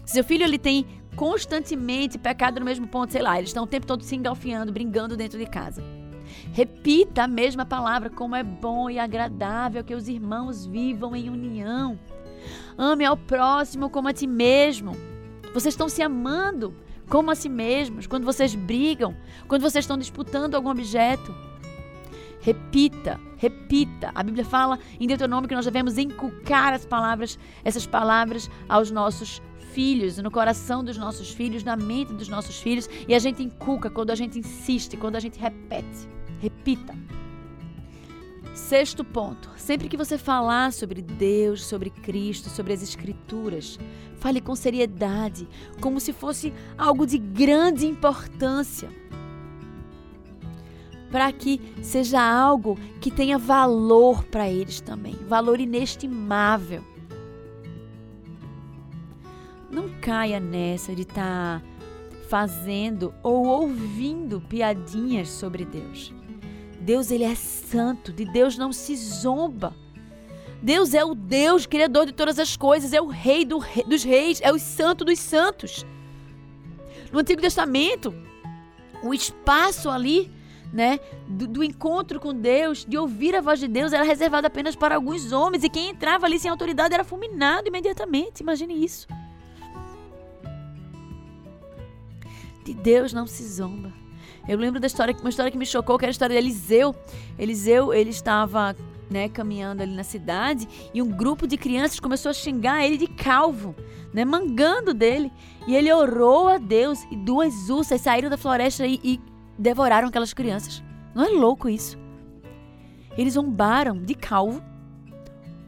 Se 0.06 0.14
seu 0.14 0.24
filho 0.24 0.44
ele 0.44 0.60
tem 0.60 0.86
constantemente 1.16 2.20
pecado 2.20 2.60
no 2.60 2.66
mesmo 2.66 2.88
ponto, 2.88 3.12
sei 3.12 3.24
lá, 3.24 3.38
eles 3.38 3.50
estão 3.50 3.64
o 3.64 3.68
tempo 3.68 3.88
todo 3.88 4.04
se 4.04 4.16
engalfiando, 4.16 4.72
brincando 4.72 5.18
dentro 5.18 5.40
de 5.40 5.48
casa. 5.48 5.84
Repita 6.54 7.24
a 7.24 7.28
mesma 7.28 7.66
palavra, 7.66 8.10
como 8.10 8.36
é 8.36 8.44
bom 8.44 8.90
e 8.90 9.00
agradável 9.00 9.84
que 9.84 9.96
os 9.96 10.08
irmãos 10.08 10.66
vivam 10.66 11.16
em 11.16 11.30
união. 11.30 12.00
Ame 12.78 13.06
ao 13.06 13.18
próximo 13.18 13.90
como 13.90 14.08
a 14.08 14.14
ti 14.14 14.28
mesmo. 14.28 14.96
Vocês 15.54 15.74
estão 15.74 15.88
se 15.88 16.02
amando 16.02 16.74
como 17.10 17.32
a 17.32 17.36
si 17.36 17.50
mesmos 17.50 18.08
quando 18.08 18.26
vocês 18.26 18.56
brigam, 18.56 19.16
quando 19.48 19.62
vocês 19.62 19.84
estão 19.84 19.98
disputando 19.98 20.56
algum 20.56 20.70
objeto. 20.70 21.34
Repita, 22.42 23.20
repita. 23.38 24.12
A 24.14 24.22
Bíblia 24.22 24.46
fala 24.46 24.78
em 25.00 25.08
Deuteronômio 25.08 25.48
que 25.48 25.56
nós 25.56 25.66
devemos 25.66 25.98
inculcar 25.98 26.74
as 26.74 26.86
palavras, 26.86 27.40
essas 27.64 27.88
palavras 27.88 28.50
aos 28.70 28.92
nossos 28.92 29.42
filhos, 29.72 30.18
no 30.18 30.32
coração 30.32 30.84
dos 30.84 30.98
nossos 30.98 31.32
filhos, 31.32 31.64
na 31.64 31.76
mente 31.76 32.14
dos 32.14 32.30
nossos 32.30 32.62
filhos, 32.62 32.90
e 33.08 33.16
a 33.16 33.20
gente 33.20 33.44
inculca 33.44 33.90
quando 33.90 34.12
a 34.12 34.16
gente 34.16 34.40
insiste, 34.40 34.96
quando 34.96 35.16
a 35.16 35.20
gente 35.20 35.40
repete. 35.40 36.15
Repita. 36.40 36.96
Sexto 38.56 39.04
ponto: 39.04 39.52
sempre 39.58 39.90
que 39.90 39.98
você 39.98 40.18
falar 40.18 40.72
sobre 40.72 41.02
Deus, 41.02 41.66
sobre 41.66 41.90
Cristo, 41.90 42.50
sobre 42.50 42.72
as 42.72 42.82
Escrituras, 42.82 43.78
fale 44.18 44.40
com 44.40 44.56
seriedade, 44.56 45.48
como 45.82 46.00
se 46.00 46.14
fosse 46.14 46.54
algo 46.78 47.06
de 47.06 47.18
grande 47.18 47.86
importância. 47.86 48.90
Para 51.12 51.32
que 51.34 51.62
seja 51.84 52.22
algo 52.22 52.78
que 53.00 53.12
tenha 53.12 53.38
valor 53.38 54.24
para 54.24 54.50
eles 54.50 54.82
também, 54.82 55.16
valor 55.28 55.60
inestimável. 55.60 56.84
Não 59.70 59.90
caia 60.00 60.40
nessa 60.40 60.96
de 60.96 61.02
estar 61.02 61.60
tá 61.60 61.66
fazendo 62.30 63.14
ou 63.22 63.46
ouvindo 63.46 64.40
piadinhas 64.42 65.28
sobre 65.30 65.66
Deus. 65.66 66.15
Deus 66.86 67.10
ele 67.10 67.24
é 67.24 67.34
santo, 67.34 68.14
de 68.14 68.26
Deus 68.26 68.60
não 68.60 68.72
se 68.72 68.96
zomba. 68.96 69.76
Deus 70.62 70.94
é 70.94 71.04
o 71.04 71.16
Deus 71.16 71.66
criador 71.66 72.06
de 72.06 72.12
todas 72.12 72.38
as 72.38 72.56
coisas, 72.56 72.94
é 72.94 73.02
o 73.02 73.08
rei 73.08 73.44
do, 73.44 73.60
dos 73.88 74.04
reis, 74.04 74.40
é 74.40 74.54
o 74.54 74.60
santo 74.60 75.04
dos 75.04 75.18
santos. 75.18 75.84
No 77.12 77.20
Antigo 77.20 77.42
Testamento, 77.42 78.14
o 79.02 79.16
espaço 79.16 79.90
ali, 79.90 80.32
né, 80.72 81.00
do, 81.28 81.48
do, 81.48 81.64
encontro 81.64 82.20
com 82.20 82.32
Deus, 82.32 82.86
de 82.88 83.00
ouvir 83.00 83.36
a 83.36 83.42
voz 83.42 83.60
de 83.60 83.68
Deus, 83.68 83.92
era 83.92 84.04
reservado 84.04 84.46
apenas 84.46 84.76
para 84.76 84.94
alguns 84.94 85.32
homens 85.32 85.64
e 85.64 85.70
quem 85.70 85.90
entrava 85.90 86.28
ali 86.28 86.38
sem 86.38 86.52
autoridade 86.52 86.94
era 86.94 87.04
fulminado 87.04 87.68
imediatamente. 87.68 88.42
Imagine 88.42 88.86
isso. 88.86 89.08
De 92.64 92.76
Deus 92.76 93.12
não 93.12 93.26
se 93.26 93.44
zomba. 93.44 94.05
Eu 94.48 94.58
lembro 94.58 94.80
da 94.80 94.88
história, 94.88 95.16
uma 95.20 95.30
história 95.30 95.52
que 95.52 95.58
me 95.58 95.66
chocou, 95.66 95.98
que 95.98 96.06
era 96.06 96.10
a 96.10 96.12
história 96.12 96.34
de 96.34 96.40
Eliseu. 96.40 96.96
Eliseu, 97.38 97.94
ele 97.94 98.12
estava 98.12 98.76
né, 99.10 99.30
caminhando 99.30 99.82
ali 99.82 99.94
na 99.96 100.04
cidade 100.04 100.68
e 100.94 101.02
um 101.02 101.10
grupo 101.10 101.48
de 101.48 101.58
crianças 101.58 102.00
começou 102.00 102.30
a 102.30 102.34
xingar 102.34 102.86
ele 102.86 102.98
de 102.98 103.08
calvo, 103.08 103.76
né, 104.14 104.24
mangando 104.24 104.94
dele. 104.94 105.32
E 105.68 105.76
ele 105.76 105.92
orou 105.92 106.48
a 106.48 106.58
Deus 106.58 107.04
e 107.12 107.16
duas 107.16 107.70
ursas 107.70 108.02
saíram 108.02 108.30
da 108.30 108.38
floresta 108.38 108.86
e, 108.86 109.00
e 109.04 109.22
devoraram 109.58 110.08
aquelas 110.08 110.34
crianças. 110.34 110.84
Não 111.14 111.24
é 111.24 111.30
louco 111.30 111.70
isso? 111.70 111.98
Eles 113.18 113.34
zombaram 113.34 113.98
de 113.98 114.14
calvo 114.14 114.62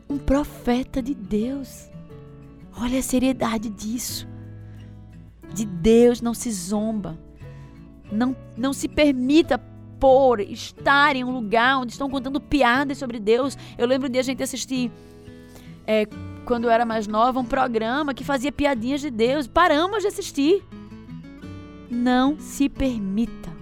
um 0.10 0.18
profeta 0.18 1.02
de 1.02 1.14
Deus. 1.14 1.90
Olha 2.80 3.00
a 3.00 3.04
seriedade 3.04 3.70
disso. 3.70 4.28
De 5.54 5.66
Deus 5.66 6.22
não 6.22 6.34
se 6.34 6.52
zomba. 6.52 7.18
Não, 8.12 8.36
não 8.56 8.74
se 8.74 8.88
permita 8.88 9.58
por 10.00 10.40
estar 10.40 11.16
em 11.16 11.24
um 11.24 11.32
lugar 11.32 11.80
onde 11.80 11.92
estão 11.92 12.10
contando 12.10 12.40
piadas 12.40 12.98
sobre 12.98 13.20
Deus. 13.20 13.58
Eu 13.78 13.88
lembro 13.88 14.10
de 14.10 14.20
a 14.20 14.22
gente 14.22 14.44
assistir, 14.44 14.92
é, 15.86 16.06
quando 16.46 16.66
eu 16.66 16.70
era 16.70 16.86
mais 16.86 17.08
nova, 17.08 17.40
um 17.40 17.46
programa 17.46 18.14
que 18.14 18.24
fazia 18.24 18.52
piadinhas 18.52 19.02
de 19.02 19.10
Deus. 19.10 19.48
Paramos 19.48 20.02
de 20.02 20.08
assistir. 20.08 20.64
Não 21.90 22.40
se 22.40 22.70
permita. 22.70 23.56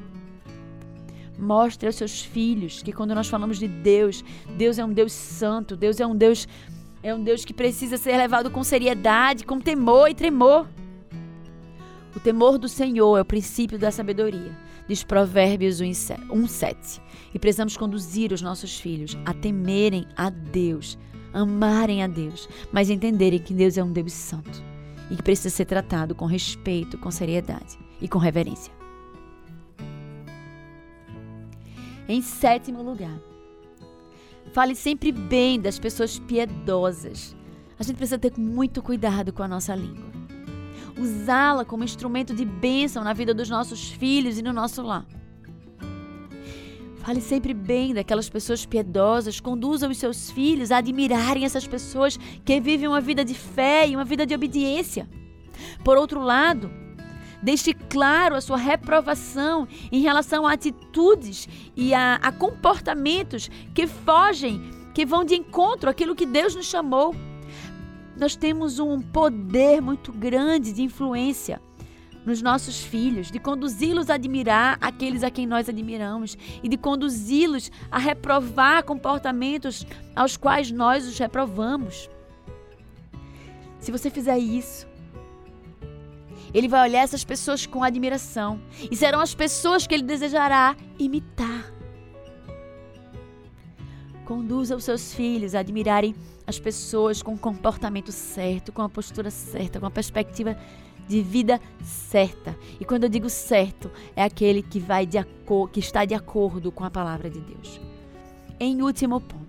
Mostre 1.38 1.88
aos 1.88 1.96
seus 1.96 2.22
filhos 2.22 2.82
que 2.82 2.94
quando 2.94 3.14
nós 3.14 3.28
falamos 3.28 3.58
de 3.58 3.68
Deus, 3.68 4.24
Deus 4.58 4.80
é 4.80 4.86
um 4.86 4.94
Deus 4.94 5.12
santo, 5.12 5.76
Deus 5.76 6.00
é 6.00 6.08
um 6.08 6.16
Deus 6.16 6.48
é 7.04 7.14
um 7.14 7.24
Deus 7.24 7.46
que 7.46 7.54
precisa 7.54 7.98
ser 7.98 8.18
levado 8.18 8.50
com 8.50 8.64
seriedade, 8.64 9.46
com 9.46 9.60
temor 9.60 10.10
e 10.10 10.16
tremor. 10.16 10.68
O 12.16 12.20
temor 12.20 12.58
do 12.58 12.70
Senhor 12.70 13.18
é 13.18 13.22
o 13.22 13.26
princípio 13.26 13.78
da 13.78 13.92
sabedoria, 13.92 14.58
diz 14.88 15.04
Provérbios 15.04 15.82
1,7. 15.82 17.02
E 17.34 17.38
precisamos 17.38 17.76
conduzir 17.76 18.32
os 18.32 18.42
nossos 18.42 18.80
filhos 18.80 19.18
a 19.26 19.34
temerem 19.34 20.08
a 20.16 20.30
Deus, 20.30 20.98
amarem 21.34 22.02
a 22.02 22.08
Deus, 22.08 22.48
mas 22.72 22.90
entenderem 22.90 23.40
que 23.40 23.54
Deus 23.54 23.78
é 23.78 23.84
um 23.84 23.92
Deus 23.92 24.14
santo 24.14 24.64
e 25.12 25.18
que 25.18 25.24
precisa 25.24 25.50
ser 25.50 25.66
tratado 25.66 26.16
com 26.16 26.26
respeito, 26.26 26.98
com 26.98 27.12
seriedade 27.12 27.78
e 28.00 28.08
com 28.08 28.18
reverência. 28.18 28.74
Em 32.08 32.22
sétimo 32.22 32.82
lugar, 32.82 33.20
fale 34.54 34.74
sempre 34.74 35.12
bem 35.12 35.60
das 35.60 35.78
pessoas 35.78 36.18
piedosas. 36.18 37.36
A 37.78 37.84
gente 37.84 37.98
precisa 37.98 38.18
ter 38.18 38.32
muito 38.40 38.82
cuidado 38.82 39.34
com 39.34 39.44
a 39.44 39.48
nossa 39.50 39.76
língua 39.76 40.15
usá-la 40.98 41.66
como 41.66 41.84
instrumento 41.84 42.34
de 42.34 42.46
bênção 42.46 43.04
na 43.04 43.14
vida 43.14 43.34
dos 43.34 43.50
nossos 43.50 43.90
filhos 43.90 44.38
e 44.38 44.42
no 44.42 44.54
nosso 44.54 44.82
lar. 44.82 45.06
Fale 46.98 47.22
sempre 47.22 47.54
bem 47.54 47.94
daquelas 47.94 48.28
pessoas 48.28 48.66
piedosas, 48.66 49.40
conduza 49.40 49.88
os 49.88 49.98
seus 49.98 50.32
filhos 50.32 50.72
a 50.72 50.78
admirarem 50.78 51.46
essas 51.46 51.68
pessoas 51.68 52.18
que 52.44 52.60
vivem 52.60 52.88
uma 52.88 53.00
vida 53.00 53.24
de 53.24 53.36
fé 53.36 53.88
e 53.88 53.96
uma 53.96 54.04
vida 54.04 54.26
de 54.26 54.34
obediência. 54.34 55.08
Por 55.84 55.98
outro 55.98 56.20
lado, 56.20 56.72
deixe 57.44 57.76
claro 57.76 58.34
a 58.34 58.42
sua 58.42 58.58
reprovação 58.58 59.68
em 59.92 60.02
relação 60.02 60.48
a 60.48 60.54
atitudes 60.54 61.48
e 61.76 61.94
a, 61.94 62.16
a 62.16 62.32
comportamentos 62.32 63.52
que 63.74 63.86
fogem, 63.86 64.68
que 64.92 65.06
vão 65.06 65.24
de 65.24 65.36
encontro 65.36 65.92
àquilo 65.92 66.16
que 66.16 66.26
Deus 66.26 66.56
nos 66.56 66.66
chamou. 66.66 67.14
Nós 68.16 68.36
temos 68.36 68.80
um 68.80 69.02
poder 69.02 69.82
muito 69.82 70.12
grande 70.12 70.72
de 70.72 70.82
influência 70.82 71.62
nos 72.26 72.42
nossos 72.42 72.82
filhos, 72.82 73.30
de 73.30 73.40
conduzi-los 73.40 74.10
a 74.10 74.16
admirar 74.16 74.78
aqueles 74.82 75.24
a 75.24 75.30
quem 75.30 75.46
nós 75.46 75.70
admiramos 75.70 76.38
e 76.64 76.68
de 76.68 76.78
conduzi-los 76.78 77.72
a 77.92 78.00
reprovar 78.00 78.84
comportamentos 78.84 79.86
aos 80.16 80.36
quais 80.36 80.72
nós 80.72 81.06
os 81.08 81.18
reprovamos. 81.20 82.10
Se 83.80 83.92
você 83.92 84.10
fizer 84.10 84.40
isso, 84.40 84.88
ele 86.52 86.68
vai 86.68 86.90
olhar 86.90 87.02
essas 87.02 87.24
pessoas 87.24 87.66
com 87.66 87.84
admiração 87.84 88.60
e 88.90 88.96
serão 88.96 89.20
as 89.20 89.36
pessoas 89.36 89.86
que 89.86 89.94
ele 89.94 90.04
desejará 90.04 90.76
imitar. 90.98 91.72
Conduza 94.26 94.76
os 94.76 94.84
seus 94.84 95.14
filhos 95.14 95.54
a 95.54 95.60
admirarem 95.60 96.16
as 96.48 96.60
pessoas 96.60 97.22
com 97.22 97.34
o 97.34 97.38
comportamento 97.38 98.12
certo, 98.12 98.72
com 98.72 98.82
a 98.82 98.90
postura 98.90 99.32
certa, 99.32 99.80
com 99.80 99.86
a 99.86 99.92
perspectiva 99.92 100.58
de 101.08 101.22
vida 101.22 101.60
certa. 101.84 102.58
E 102.80 102.86
quando 102.86 103.04
eu 103.04 103.10
digo 103.10 103.30
certo, 103.30 103.92
é 104.16 104.24
aquele 104.24 104.62
que 104.62 104.80
vai 104.80 105.06
de 105.06 105.18
que 105.72 105.80
está 105.80 106.06
de 106.06 106.14
acordo 106.14 106.72
com 106.72 106.84
a 106.84 106.92
palavra 106.92 107.30
de 107.30 107.40
Deus. 107.40 107.80
Em 108.60 108.82
último 108.82 109.20
ponto, 109.20 109.46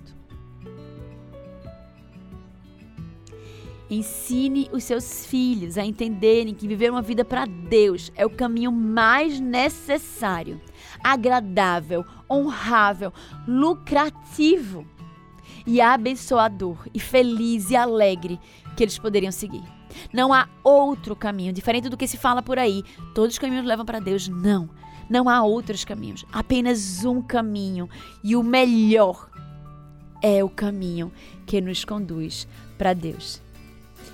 Ensine 3.88 4.68
os 4.72 4.82
seus 4.82 5.24
filhos 5.26 5.78
a 5.78 5.84
entenderem 5.84 6.52
que 6.52 6.66
viver 6.66 6.90
uma 6.90 7.00
vida 7.00 7.24
para 7.24 7.46
Deus 7.46 8.10
é 8.16 8.26
o 8.26 8.30
caminho 8.30 8.72
mais 8.72 9.38
necessário, 9.38 10.60
agradável, 11.04 12.04
honrável, 12.28 13.12
lucrativo 13.46 14.84
e 15.66 15.80
abençoador 15.80 16.76
e 16.94 17.00
feliz 17.00 17.70
e 17.70 17.76
alegre 17.76 18.38
que 18.76 18.84
eles 18.84 18.98
poderiam 18.98 19.32
seguir. 19.32 19.62
Não 20.12 20.32
há 20.32 20.48
outro 20.62 21.16
caminho, 21.16 21.52
diferente 21.52 21.88
do 21.88 21.96
que 21.96 22.06
se 22.06 22.16
fala 22.16 22.42
por 22.42 22.58
aí. 22.58 22.82
Todos 23.14 23.34
os 23.34 23.38
caminhos 23.38 23.64
levam 23.64 23.84
para 23.84 24.00
Deus. 24.00 24.28
Não. 24.28 24.68
Não 25.08 25.28
há 25.28 25.42
outros 25.42 25.84
caminhos. 25.84 26.24
Apenas 26.32 27.04
um 27.04 27.22
caminho. 27.22 27.88
E 28.22 28.36
o 28.36 28.42
melhor 28.42 29.28
é 30.22 30.42
o 30.42 30.48
caminho 30.48 31.12
que 31.46 31.60
nos 31.60 31.84
conduz 31.84 32.46
para 32.76 32.92
Deus. 32.92 33.40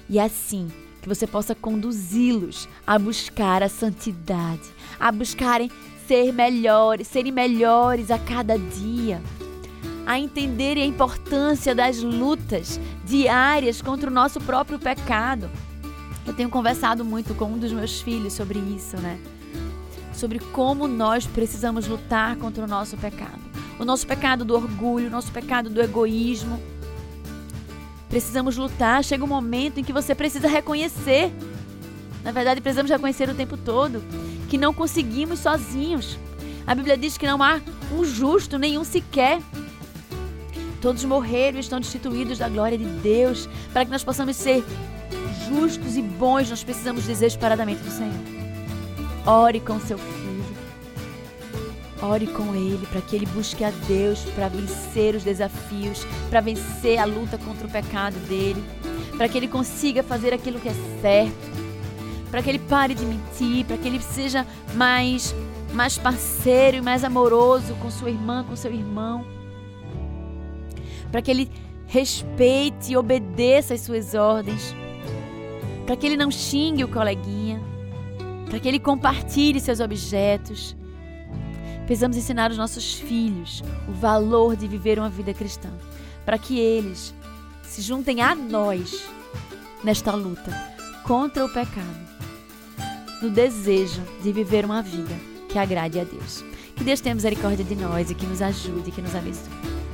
E 0.08 0.18
é 0.18 0.24
assim 0.24 0.70
que 1.00 1.08
você 1.08 1.26
possa 1.26 1.54
conduzi-los 1.54 2.68
a 2.86 2.98
buscar 2.98 3.62
a 3.62 3.68
santidade, 3.68 4.70
a 5.00 5.10
buscarem 5.10 5.70
ser 6.06 6.32
melhores, 6.32 7.08
serem 7.08 7.32
melhores 7.32 8.10
a 8.10 8.18
cada 8.18 8.56
dia, 8.56 9.20
a 10.06 10.18
entenderem 10.18 10.82
a 10.82 10.86
importância 10.86 11.74
das 11.74 12.02
lutas 12.02 12.80
diárias 13.04 13.80
contra 13.80 14.10
o 14.10 14.12
nosso 14.12 14.40
próprio 14.40 14.78
pecado. 14.78 15.50
Eu 16.26 16.32
tenho 16.32 16.48
conversado 16.48 17.04
muito 17.04 17.34
com 17.34 17.46
um 17.46 17.58
dos 17.58 17.72
meus 17.72 18.00
filhos 18.00 18.32
sobre 18.32 18.58
isso, 18.58 18.96
né? 18.96 19.18
Sobre 20.14 20.38
como 20.38 20.86
nós 20.86 21.26
precisamos 21.26 21.86
lutar 21.86 22.36
contra 22.36 22.64
o 22.64 22.68
nosso 22.68 22.96
pecado. 22.96 23.40
O 23.78 23.84
nosso 23.84 24.06
pecado 24.06 24.44
do 24.44 24.54
orgulho, 24.54 25.08
o 25.08 25.10
nosso 25.10 25.32
pecado 25.32 25.68
do 25.68 25.80
egoísmo. 25.80 26.62
Precisamos 28.08 28.56
lutar. 28.56 29.02
Chega 29.02 29.24
um 29.24 29.28
momento 29.28 29.80
em 29.80 29.84
que 29.84 29.92
você 29.92 30.14
precisa 30.14 30.46
reconhecer. 30.46 31.32
Na 32.22 32.30
verdade, 32.30 32.60
precisamos 32.60 32.90
reconhecer 32.90 33.28
o 33.28 33.34
tempo 33.34 33.56
todo 33.56 34.02
que 34.48 34.58
não 34.58 34.74
conseguimos 34.74 35.38
sozinhos. 35.38 36.18
A 36.66 36.74
Bíblia 36.74 36.96
diz 36.96 37.16
que 37.16 37.26
não 37.26 37.42
há 37.42 37.58
um 37.90 38.04
justo, 38.04 38.58
nenhum 38.58 38.84
sequer. 38.84 39.40
Todos 40.82 41.04
morreram 41.04 41.58
e 41.58 41.60
estão 41.60 41.78
destituídos 41.78 42.38
da 42.38 42.48
glória 42.48 42.76
de 42.76 42.84
Deus. 42.84 43.48
Para 43.72 43.84
que 43.84 43.90
nós 43.90 44.02
possamos 44.02 44.36
ser 44.36 44.64
justos 45.48 45.96
e 45.96 46.02
bons, 46.02 46.50
nós 46.50 46.64
precisamos 46.64 47.04
desesperadamente 47.04 47.80
do 47.82 47.90
Senhor. 47.90 48.12
Ore 49.24 49.60
com 49.60 49.78
seu 49.78 49.96
filho. 49.96 50.32
Ore 52.02 52.26
com 52.26 52.52
ele 52.56 52.84
para 52.90 53.00
que 53.00 53.14
ele 53.14 53.26
busque 53.26 53.62
a 53.62 53.70
Deus 53.86 54.24
para 54.34 54.48
vencer 54.48 55.14
os 55.14 55.22
desafios, 55.22 56.04
para 56.28 56.40
vencer 56.40 56.98
a 56.98 57.04
luta 57.04 57.38
contra 57.38 57.64
o 57.64 57.70
pecado 57.70 58.16
dele, 58.26 58.62
para 59.16 59.28
que 59.28 59.38
ele 59.38 59.46
consiga 59.46 60.02
fazer 60.02 60.34
aquilo 60.34 60.58
que 60.58 60.68
é 60.68 60.74
certo, 61.00 61.52
para 62.28 62.42
que 62.42 62.50
ele 62.50 62.58
pare 62.58 62.92
de 62.92 63.06
mentir, 63.06 63.64
para 63.66 63.76
que 63.76 63.86
ele 63.86 64.02
seja 64.02 64.44
mais 64.74 65.32
mais 65.72 65.96
parceiro 65.96 66.78
e 66.78 66.80
mais 66.82 67.04
amoroso 67.04 67.74
com 67.76 67.90
sua 67.90 68.10
irmã, 68.10 68.44
com 68.44 68.54
seu 68.56 68.72
irmão, 68.72 69.24
para 71.12 71.22
que 71.22 71.30
ele 71.30 71.48
respeite 71.86 72.92
e 72.92 72.96
obedeça 72.96 73.74
as 73.74 73.82
suas 73.82 74.14
ordens 74.14 74.74
para 75.86 75.96
que 75.96 76.06
ele 76.06 76.16
não 76.16 76.30
xingue 76.30 76.84
o 76.84 76.88
coleguinha, 76.88 77.60
para 78.48 78.58
que 78.58 78.68
ele 78.68 78.78
compartilhe 78.78 79.60
seus 79.60 79.80
objetos. 79.80 80.76
Precisamos 81.86 82.16
ensinar 82.16 82.50
os 82.50 82.56
nossos 82.56 82.94
filhos 82.94 83.62
o 83.88 83.92
valor 83.92 84.56
de 84.56 84.68
viver 84.68 84.98
uma 84.98 85.10
vida 85.10 85.34
cristã, 85.34 85.68
para 86.24 86.38
que 86.38 86.58
eles 86.58 87.14
se 87.62 87.82
juntem 87.82 88.20
a 88.20 88.34
nós 88.34 89.04
nesta 89.82 90.12
luta 90.12 90.50
contra 91.04 91.44
o 91.44 91.48
pecado, 91.48 92.08
no 93.20 93.30
desejo 93.30 94.02
de 94.22 94.32
viver 94.32 94.64
uma 94.64 94.82
vida 94.82 95.14
que 95.48 95.58
agrade 95.58 95.98
a 95.98 96.04
Deus. 96.04 96.44
Que 96.76 96.84
Deus 96.84 97.00
tenha 97.00 97.14
misericórdia 97.14 97.64
de 97.64 97.74
nós 97.74 98.10
e 98.10 98.14
que 98.14 98.26
nos 98.26 98.40
ajude, 98.40 98.90
que 98.90 99.02
nos 99.02 99.14
abençoe. 99.14 99.71